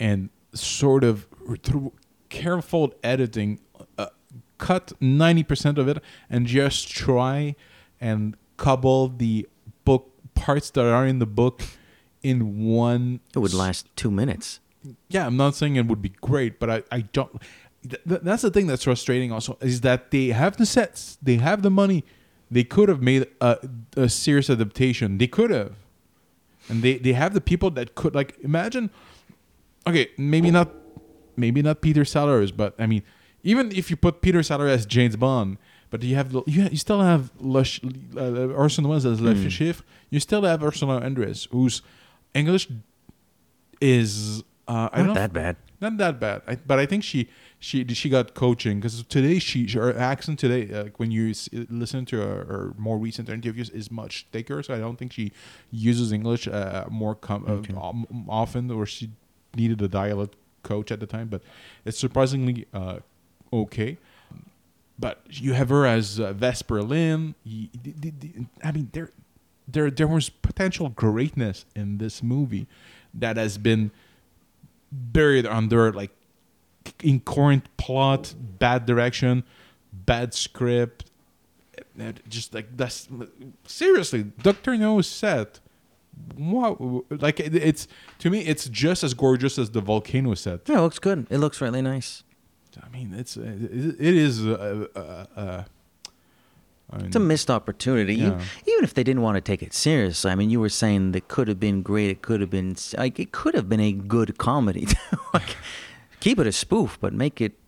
and 0.00 0.30
sort 0.54 1.04
of 1.04 1.26
through 1.62 1.92
careful 2.30 2.94
editing 3.02 3.60
uh, 3.98 4.06
cut 4.56 4.94
90% 4.98 5.76
of 5.76 5.88
it 5.88 6.02
and 6.30 6.46
just 6.46 6.88
try 6.88 7.54
and 8.00 8.34
cobble 8.56 9.08
the 9.08 9.46
book 9.84 10.10
parts 10.34 10.70
that 10.70 10.86
are 10.86 11.06
in 11.06 11.18
the 11.18 11.26
book 11.26 11.60
in 12.22 12.64
one 12.64 13.20
It 13.34 13.40
would 13.40 13.52
last 13.52 13.94
two 13.94 14.10
minutes. 14.10 14.60
Yeah 15.08 15.26
i'm 15.26 15.36
not 15.36 15.54
saying 15.54 15.76
it 15.76 15.86
would 15.86 16.02
be 16.02 16.12
great 16.20 16.58
but 16.60 16.68
i, 16.70 16.82
I 16.92 17.00
don't 17.12 17.30
th- 17.88 18.02
th- 18.08 18.20
that's 18.22 18.42
the 18.42 18.50
thing 18.50 18.66
that's 18.66 18.84
frustrating 18.84 19.32
also 19.32 19.56
is 19.60 19.80
that 19.82 20.10
they 20.10 20.28
have 20.28 20.56
the 20.56 20.66
sets 20.66 21.18
they 21.22 21.36
have 21.36 21.62
the 21.62 21.70
money 21.70 22.04
they 22.50 22.64
could 22.64 22.88
have 22.88 23.00
made 23.02 23.26
a, 23.40 23.58
a 23.96 24.08
serious 24.08 24.48
adaptation 24.50 25.18
they 25.18 25.26
could 25.26 25.50
have 25.50 25.72
and 26.68 26.82
they, 26.82 26.98
they 26.98 27.12
have 27.12 27.34
the 27.34 27.40
people 27.40 27.70
that 27.70 27.94
could 27.94 28.14
like 28.14 28.36
imagine 28.42 28.90
okay 29.86 30.08
maybe 30.18 30.50
not 30.50 30.70
maybe 31.36 31.62
not 31.62 31.80
peter 31.80 32.04
sellers 32.04 32.50
but 32.52 32.74
i 32.78 32.86
mean 32.86 33.02
even 33.42 33.70
if 33.72 33.90
you 33.90 33.96
put 33.96 34.20
peter 34.22 34.42
sellers 34.42 34.70
as 34.70 34.86
james 34.86 35.16
bond 35.16 35.56
but 35.90 36.02
you 36.02 36.16
have 36.16 36.32
the- 36.32 36.42
you, 36.46 36.64
you 36.70 36.76
still 36.76 37.00
have 37.02 37.30
Lush, 37.40 37.80
uh, 38.16 38.48
Orson 38.62 38.88
Welles 38.88 39.04
as 39.06 39.20
Le 39.20 39.32
Mm. 39.34 39.46
Chiffre. 39.46 39.82
You 40.10 40.18
still 40.18 40.42
have 40.42 40.60
Ursula 40.64 41.00
Andress, 41.00 41.46
whose 41.52 41.82
English 42.34 42.66
is 43.80 44.42
uh, 44.68 44.88
I 44.92 44.98
Not 44.98 45.06
don't 45.06 45.14
that 45.14 45.32
bad. 45.32 45.56
Not 45.80 45.96
that 45.98 46.18
bad. 46.20 46.42
I, 46.46 46.54
but 46.56 46.78
I 46.78 46.86
think 46.86 47.04
she 47.04 47.28
she 47.58 47.84
she 47.94 48.08
got 48.08 48.34
coaching 48.34 48.78
because 48.80 49.02
today 49.04 49.38
she 49.38 49.66
her 49.72 49.96
accent 49.98 50.38
today 50.38 50.66
like 50.66 50.98
when 50.98 51.10
you 51.10 51.30
s- 51.30 51.48
listen 51.70 52.04
to 52.06 52.16
her, 52.18 52.44
her 52.44 52.74
more 52.78 52.98
recent 52.98 53.28
interviews 53.28 53.70
is 53.70 53.90
much 53.90 54.26
thicker 54.32 54.62
so 54.62 54.74
i 54.74 54.78
don't 54.78 54.98
think 54.98 55.12
she 55.14 55.32
uses 55.70 56.12
english 56.12 56.46
uh, 56.46 56.84
more 56.90 57.14
com- 57.14 57.44
uh, 57.48 58.30
often 58.30 58.70
or 58.70 58.84
she 58.84 59.08
needed 59.56 59.80
a 59.80 59.88
dialect 59.88 60.36
coach 60.62 60.92
at 60.92 61.00
the 61.00 61.06
time 61.06 61.28
but 61.28 61.40
it's 61.86 61.98
surprisingly 61.98 62.66
uh, 62.74 62.98
okay 63.50 63.96
but 64.98 65.22
you 65.30 65.54
have 65.54 65.70
her 65.70 65.86
as 65.86 66.20
uh, 66.20 66.34
vesper 66.34 66.82
lynn 66.82 67.34
i 68.62 68.72
mean 68.72 68.88
there 68.92 69.10
there 69.66 69.90
there 69.90 70.06
was 70.06 70.28
potential 70.28 70.90
greatness 70.90 71.64
in 71.74 71.96
this 71.98 72.22
movie 72.22 72.66
that 73.14 73.36
has 73.38 73.56
been 73.58 73.90
buried 74.94 75.46
under 75.46 75.92
like 75.92 76.10
incoherent 77.02 77.74
plot, 77.76 78.34
bad 78.38 78.86
direction, 78.86 79.44
bad 79.92 80.34
script. 80.34 81.10
Just 82.28 82.54
like 82.54 82.76
that's 82.76 83.08
seriously, 83.66 84.24
Doctor 84.42 84.76
No 84.76 85.00
set. 85.00 85.60
What 86.36 86.80
like 87.22 87.40
it, 87.40 87.54
it's 87.54 87.88
to 88.20 88.30
me, 88.30 88.40
it's 88.40 88.68
just 88.68 89.02
as 89.02 89.14
gorgeous 89.14 89.58
as 89.58 89.70
the 89.70 89.80
volcano 89.80 90.34
set. 90.34 90.68
Yeah, 90.68 90.78
it 90.78 90.82
looks 90.82 90.98
good. 90.98 91.26
It 91.30 91.38
looks 91.38 91.60
really 91.60 91.82
nice. 91.82 92.22
I 92.82 92.88
mean, 92.88 93.14
it's 93.14 93.36
it, 93.36 93.62
it 93.72 94.14
is. 94.14 94.46
Uh, 94.46 94.86
uh, 94.94 95.26
uh, 95.36 95.64
I 96.90 96.96
mean, 96.98 97.06
It's 97.06 97.16
a 97.16 97.20
missed 97.20 97.50
opportunity. 97.50 98.14
Yeah. 98.16 98.40
even 98.66 98.84
if 98.84 98.94
they 98.94 99.02
didn't 99.02 99.22
want 99.22 99.36
to 99.36 99.40
take 99.40 99.62
it 99.62 99.72
seriously, 99.74 100.30
I 100.30 100.34
mean, 100.34 100.50
you 100.50 100.60
were 100.60 100.68
saying 100.68 101.12
that 101.12 101.28
could 101.28 101.48
have 101.48 101.58
been 101.58 101.82
great. 101.82 102.10
It 102.10 102.22
could 102.22 102.40
have 102.40 102.50
been 102.50 102.76
like 102.98 103.18
it 103.18 103.32
could 103.32 103.54
have 103.54 103.68
been 103.68 103.80
a 103.80 103.92
good 103.92 104.36
comedy. 104.38 104.86
like, 105.34 105.56
keep 106.20 106.38
it 106.38 106.46
a 106.46 106.52
spoof, 106.52 106.98
but 107.00 107.12
make 107.12 107.40
it 107.40 107.58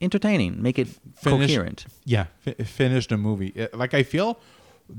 entertaining. 0.00 0.62
Make 0.62 0.78
it 0.78 0.88
finish- 1.16 1.48
coherent. 1.50 1.86
Yeah, 2.04 2.26
fi- 2.40 2.54
finish 2.64 3.06
the 3.08 3.16
movie. 3.16 3.52
Like 3.72 3.94
I 3.94 4.02
feel 4.02 4.38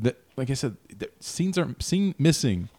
that, 0.01 0.17
like 0.35 0.49
I 0.49 0.55
said, 0.55 0.75
the 0.97 1.09
scenes 1.19 1.57
are 1.57 1.75
scene 1.79 2.15
missing. 2.17 2.69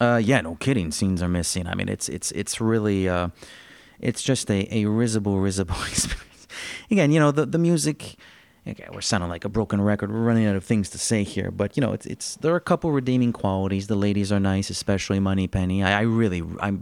Uh, 0.00 0.20
yeah, 0.22 0.40
no 0.40 0.54
kidding. 0.56 0.90
Scenes 0.90 1.22
are 1.22 1.28
missing. 1.28 1.66
I 1.66 1.74
mean, 1.74 1.88
it's 1.88 2.08
it's 2.08 2.32
it's 2.32 2.60
really 2.60 3.08
uh, 3.08 3.28
it's 4.00 4.22
just 4.22 4.50
a 4.50 4.66
a 4.74 4.86
risible 4.86 5.38
risible 5.38 5.76
experience. 5.88 6.48
Again, 6.90 7.12
you 7.12 7.20
know 7.20 7.30
the 7.30 7.44
the 7.46 7.58
music. 7.58 8.16
Okay, 8.66 8.86
we're 8.92 9.00
sounding 9.00 9.30
like 9.30 9.44
a 9.44 9.48
broken 9.48 9.80
record. 9.80 10.12
We're 10.12 10.22
running 10.22 10.46
out 10.46 10.54
of 10.54 10.64
things 10.64 10.90
to 10.90 10.98
say 10.98 11.22
here, 11.22 11.50
but 11.50 11.76
you 11.76 11.80
know, 11.80 11.92
it's 11.92 12.04
it's 12.04 12.36
there 12.36 12.52
are 12.52 12.56
a 12.56 12.60
couple 12.60 12.92
redeeming 12.92 13.32
qualities. 13.32 13.86
The 13.86 13.96
ladies 13.96 14.30
are 14.30 14.40
nice, 14.40 14.68
especially 14.68 15.18
Moneypenny. 15.18 15.82
I, 15.82 16.00
I 16.00 16.02
really, 16.02 16.42
I 16.60 16.74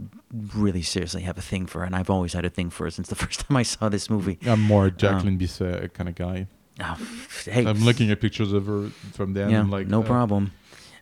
really 0.53 0.81
seriously 0.81 1.21
have 1.21 1.37
a 1.37 1.41
thing 1.41 1.67
for 1.67 1.79
her, 1.79 1.85
and 1.85 1.95
I've 1.95 2.09
always 2.09 2.33
had 2.33 2.43
a 2.43 2.49
thing 2.49 2.69
for 2.69 2.83
her 2.83 2.91
since 2.91 3.07
the 3.07 3.15
first 3.23 3.41
time 3.41 3.55
I 3.55 3.63
saw 3.63 3.87
this 3.87 4.09
movie. 4.09 4.39
I'm 4.45 4.61
more 4.61 4.85
Um, 4.85 4.95
Jacqueline 4.97 5.37
Bisset 5.39 5.93
kind 5.93 6.09
of 6.09 6.15
guy. 6.15 6.47
Oh, 6.81 6.97
hey, 7.45 7.65
I'm 7.65 7.83
looking 7.83 8.11
at 8.11 8.19
pictures 8.19 8.51
of 8.51 8.65
her 8.67 8.89
from 9.13 9.33
then. 9.33 9.49
yeah, 9.49 9.63
like, 9.63 9.87
no 9.87 10.01
uh, 10.01 10.05
problem. 10.05 10.51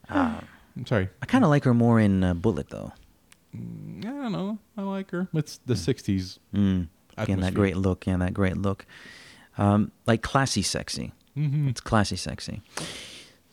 Uh, 0.10 0.42
I'm 0.76 0.86
sorry. 0.86 1.10
I 1.22 1.26
kind 1.26 1.44
of 1.44 1.50
like 1.50 1.64
her 1.64 1.74
more 1.74 2.00
in 2.00 2.24
uh, 2.24 2.34
Bullitt, 2.36 2.70
though. 2.70 2.94
I 3.54 3.60
don't 4.04 4.32
know. 4.32 4.60
I 4.78 4.84
like 4.84 5.10
her. 5.12 5.28
It's 5.34 5.60
the 5.66 5.74
'60s. 5.74 6.38
Mm. 6.54 6.88
Again, 7.18 7.40
that 7.40 7.56
great 7.56 7.78
look. 7.78 8.06
Yeah, 8.06 8.18
that 8.18 8.34
great 8.34 8.58
look. 8.58 8.86
Um, 9.58 9.92
like 10.06 10.22
classy 10.22 10.62
sexy. 10.62 11.12
Mhm. 11.38 11.70
It's 11.70 11.82
classy 11.82 12.16
sexy. 12.16 12.62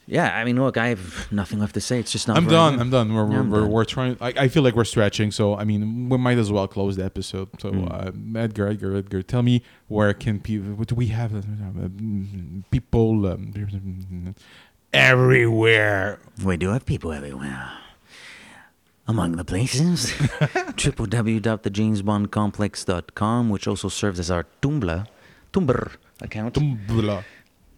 Yeah, 0.07 0.37
I 0.39 0.45
mean, 0.45 0.63
look, 0.63 0.77
I 0.77 0.89
have 0.89 1.33
nothing 1.33 1.59
left 1.61 1.73
to 1.75 1.81
say. 1.81 1.99
It's 1.99 2.13
just 2.13 2.29
not. 2.29 2.37
I'm 2.37 2.47
done. 2.47 2.79
I'm 2.79 2.91
done. 2.91 3.15
We're 3.15 3.23
Yeah, 3.23 3.29
we're, 3.31 3.41
I'm 3.41 3.51
we're, 3.51 3.61
done. 3.61 3.71
we're 3.71 3.85
trying. 3.87 4.17
I, 4.21 4.35
I 4.37 4.49
feel 4.49 4.63
like 4.63 4.75
we're 4.77 4.85
stretching. 4.85 5.31
So 5.31 5.57
I 5.57 5.65
mean, 5.65 6.11
we 6.11 6.19
might 6.19 6.37
as 6.37 6.53
well 6.53 6.69
close 6.69 6.97
the 6.97 7.05
episode. 7.07 7.49
So 7.59 7.71
Hmm. 7.73 7.89
uh, 7.91 8.11
Edgar, 8.39 8.69
Edgar, 8.69 8.97
Edgar, 8.97 9.23
tell 9.23 9.43
me 9.43 9.63
where 9.89 10.13
can 10.13 10.41
people? 10.41 10.75
What 10.75 10.89
do 10.89 10.95
we 10.95 11.07
have? 11.07 11.35
Uh, 11.35 11.89
people 12.71 13.27
um, 13.27 14.35
everywhere. 14.93 16.19
We 16.45 16.59
do 16.59 16.69
have 16.71 16.85
people 16.85 17.11
everywhere. 17.13 17.71
Among 19.07 19.33
the 19.37 19.45
places, 19.45 20.07
www.thejamesbondcomplex.com, 20.77 23.51
which 23.51 23.67
also 23.67 23.89
serves 23.89 24.19
as 24.19 24.31
our 24.31 24.47
Tumblr, 24.63 25.07
Tumblr 25.55 25.97
account. 26.21 26.55
Tumblr. 26.55 27.25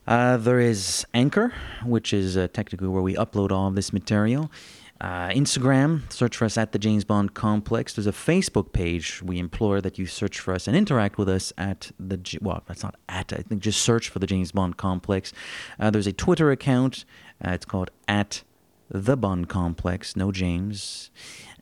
Uh, 0.06 0.36
there 0.36 0.60
is 0.60 1.04
Anchor, 1.12 1.52
which 1.84 2.12
is 2.12 2.36
uh, 2.36 2.48
technically 2.52 2.88
where 2.88 3.02
we 3.02 3.14
upload 3.14 3.50
all 3.52 3.68
of 3.68 3.74
this 3.74 3.92
material. 3.92 4.50
Uh, 4.98 5.28
Instagram, 5.28 6.10
search 6.10 6.38
for 6.38 6.46
us 6.46 6.56
at 6.56 6.72
the 6.72 6.78
James 6.78 7.04
Bond 7.04 7.34
Complex. 7.34 7.92
There's 7.92 8.06
a 8.06 8.12
Facebook 8.12 8.72
page. 8.72 9.20
We 9.22 9.38
implore 9.38 9.82
that 9.82 9.98
you 9.98 10.06
search 10.06 10.40
for 10.40 10.54
us 10.54 10.66
and 10.66 10.74
interact 10.74 11.18
with 11.18 11.28
us 11.28 11.52
at 11.58 11.90
the. 12.00 12.18
Well, 12.40 12.62
that's 12.66 12.82
not 12.82 12.94
at. 13.08 13.30
I 13.32 13.42
think 13.42 13.60
just 13.60 13.82
search 13.82 14.08
for 14.08 14.20
the 14.20 14.26
James 14.26 14.52
Bond 14.52 14.78
Complex. 14.78 15.34
Uh, 15.78 15.90
there's 15.90 16.06
a 16.06 16.14
Twitter 16.14 16.50
account. 16.50 17.04
Uh, 17.44 17.50
it's 17.50 17.66
called 17.66 17.90
at 18.08 18.42
the 18.88 19.18
Bond 19.18 19.50
Complex. 19.50 20.16
No 20.16 20.32
James. 20.32 21.10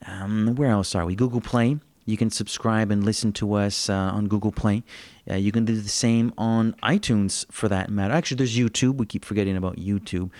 Um, 0.07 0.55
where 0.55 0.71
else 0.71 0.95
are 0.95 1.05
we? 1.05 1.17
Google 1.17 1.41
Play. 1.41 1.79
You 2.07 2.17
can 2.17 2.31
subscribe 2.31 2.91
and 2.91 3.03
listen 3.05 3.33
to 3.35 3.55
us 3.55 3.89
uh, 3.89 3.95
on 3.95 4.29
Google 4.29 4.53
Play. 4.53 4.83
Uh, 5.31 5.35
you 5.37 5.53
can 5.53 5.65
do 5.65 5.75
the 5.81 5.89
same 5.89 6.33
on 6.37 6.75
iTunes 6.83 7.47
for 7.51 7.69
that 7.69 7.91
matter. 7.91 8.13
Actually, 8.13 8.37
there's 8.39 8.57
YouTube. 8.57 8.97
We 8.97 9.07
keep 9.07 9.25
forgetting 9.25 9.57
about 9.57 9.77
YouTube. 9.77 10.31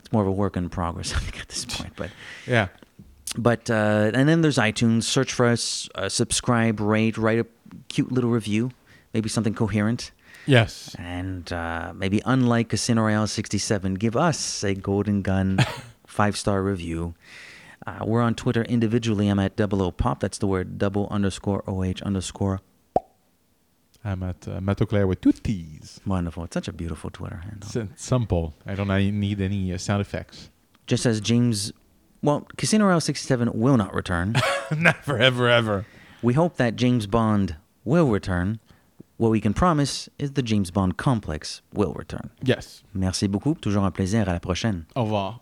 It's 0.00 0.12
more 0.12 0.20
of 0.22 0.28
a 0.28 0.32
work 0.32 0.56
in 0.56 0.68
progress, 0.68 1.12
I 1.16 1.18
think, 1.20 1.40
at 1.40 1.48
this 1.48 1.64
point. 1.64 1.94
But 1.96 2.10
Yeah. 2.46 2.68
but 3.38 3.70
uh, 3.70 4.10
and 4.12 4.28
then 4.28 4.42
there's 4.42 4.58
iTunes. 4.58 5.04
Search 5.04 5.32
for 5.32 5.46
us, 5.46 5.88
uh, 5.94 6.08
subscribe, 6.10 6.78
rate, 6.80 7.16
write 7.16 7.38
a 7.38 7.46
cute 7.88 8.12
little 8.12 8.30
review, 8.30 8.70
maybe 9.14 9.28
something 9.30 9.54
coherent. 9.54 10.10
Yes. 10.46 10.94
And 10.98 11.50
uh, 11.50 11.94
maybe 11.96 12.20
unlike 12.26 12.68
Casino 12.68 13.00
Royale 13.02 13.26
67, 13.26 13.94
give 13.94 14.14
us 14.14 14.62
a 14.62 14.74
Golden 14.74 15.22
Gun 15.22 15.58
five 16.06 16.36
star 16.36 16.62
review. 16.62 17.14
Uh, 17.86 18.04
we're 18.06 18.22
on 18.22 18.34
Twitter 18.34 18.62
individually. 18.62 19.28
I'm 19.28 19.38
at 19.38 19.56
double 19.56 19.82
O 19.82 19.90
pop. 19.90 20.20
That's 20.20 20.38
the 20.38 20.46
word 20.46 20.78
double 20.78 21.08
underscore 21.10 21.62
OH 21.68 22.02
underscore. 22.02 22.60
I'm 24.04 24.22
at 24.22 24.46
uh, 24.46 25.06
with 25.06 25.20
two 25.20 25.32
T's. 25.32 26.00
Wonderful. 26.06 26.44
It's 26.44 26.54
such 26.54 26.68
a 26.68 26.72
beautiful 26.72 27.10
Twitter 27.10 27.36
handle. 27.36 27.68
It's 27.74 28.02
simple. 28.02 28.54
I 28.66 28.74
don't 28.74 28.88
need 28.88 29.40
any 29.40 29.72
uh, 29.72 29.78
sound 29.78 30.02
effects. 30.02 30.50
Just 30.86 31.06
as 31.06 31.20
James, 31.20 31.72
well, 32.22 32.46
Casino 32.58 32.84
Royale 32.84 33.00
67 33.00 33.50
will 33.54 33.78
not 33.78 33.94
return. 33.94 34.34
Never, 34.76 35.18
ever, 35.18 35.48
ever. 35.48 35.86
We 36.22 36.34
hope 36.34 36.56
that 36.58 36.76
James 36.76 37.06
Bond 37.06 37.56
will 37.84 38.08
return. 38.08 38.60
What 39.16 39.30
we 39.30 39.40
can 39.40 39.54
promise 39.54 40.08
is 40.18 40.32
the 40.32 40.42
James 40.42 40.70
Bond 40.70 40.98
complex 40.98 41.62
will 41.72 41.94
return. 41.94 42.30
Yes. 42.42 42.82
Merci 42.92 43.26
beaucoup. 43.26 43.60
Toujours 43.60 43.84
un 43.84 43.90
plaisir. 43.90 44.28
À 44.28 44.32
la 44.32 44.40
prochaine. 44.40 44.86
Au 44.96 45.04
revoir. 45.04 45.40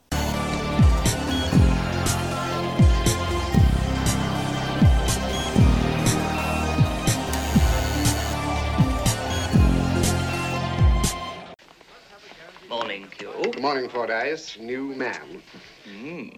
Morning, 13.62 13.88
Fordyce. 13.88 14.59
New 14.59 14.92
man. 14.96 15.40
Hmm. 15.88 16.29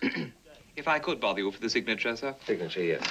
If 0.76 0.86
I 0.88 0.98
could 0.98 1.20
bother 1.20 1.40
you 1.40 1.50
for 1.50 1.58
the 1.58 1.70
signature, 1.70 2.14
sir. 2.16 2.34
Signature, 2.44 2.84
yes. 2.84 3.02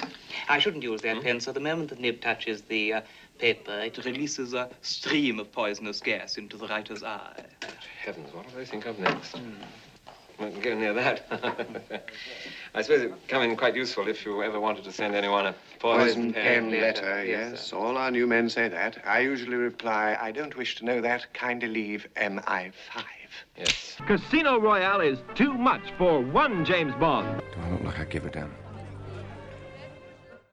I 0.48 0.60
shouldn't 0.60 0.84
use 0.84 1.02
that 1.02 1.16
hmm? 1.16 1.22
pen, 1.22 1.40
sir. 1.40 1.52
The 1.52 1.58
moment 1.58 1.90
the 1.90 1.96
nib 1.96 2.20
touches 2.20 2.62
the 2.62 2.92
uh, 2.92 3.00
paper, 3.40 3.80
it 3.80 3.98
releases 4.04 4.54
a 4.54 4.70
stream 4.82 5.40
of 5.40 5.50
poisonous 5.50 6.00
gas 6.00 6.38
into 6.38 6.56
the 6.56 6.68
writer's 6.68 7.02
eye. 7.02 7.44
Heavens, 8.04 8.32
what 8.32 8.48
do 8.48 8.54
they 8.56 8.64
think 8.64 8.86
of 8.86 9.00
next? 9.00 9.36
Hmm. 9.36 9.50
Won't 10.38 10.62
go 10.62 10.74
near 10.78 10.92
that. 10.94 11.26
I 12.74 12.82
suppose 12.82 13.02
it 13.02 13.10
would 13.10 13.26
come 13.26 13.42
in 13.42 13.56
quite 13.56 13.74
useful 13.74 14.06
if 14.06 14.24
you 14.24 14.42
ever 14.44 14.60
wanted 14.60 14.84
to 14.84 14.92
send 14.92 15.14
anyone 15.16 15.46
a 15.46 15.54
Poison 15.80 16.32
poison, 16.32 16.32
pen 16.34 16.70
letter, 16.70 17.02
sir. 17.02 17.24
yes. 17.24 17.72
All 17.72 17.96
our 17.96 18.10
new 18.12 18.26
men 18.28 18.48
say 18.48 18.68
that. 18.68 18.98
I 19.04 19.20
usually 19.20 19.56
reply, 19.56 20.16
I 20.20 20.30
don't 20.30 20.56
wish 20.56 20.76
to 20.76 20.84
know 20.84 21.00
that. 21.00 21.32
Kindly 21.34 21.68
leave 21.68 22.06
MI5. 22.16 22.72
Yes. 23.56 23.96
Casino 24.06 24.58
Royale 24.58 25.00
is 25.00 25.18
too 25.34 25.54
much 25.54 25.82
for 25.98 26.20
one 26.20 26.64
James 26.64 26.94
Bond. 26.94 27.42
Do 27.52 27.60
I 27.60 27.70
look 27.70 27.82
like 27.84 27.98
I 27.98 28.04
give 28.04 28.26
a 28.26 28.30
damn? 28.30 28.54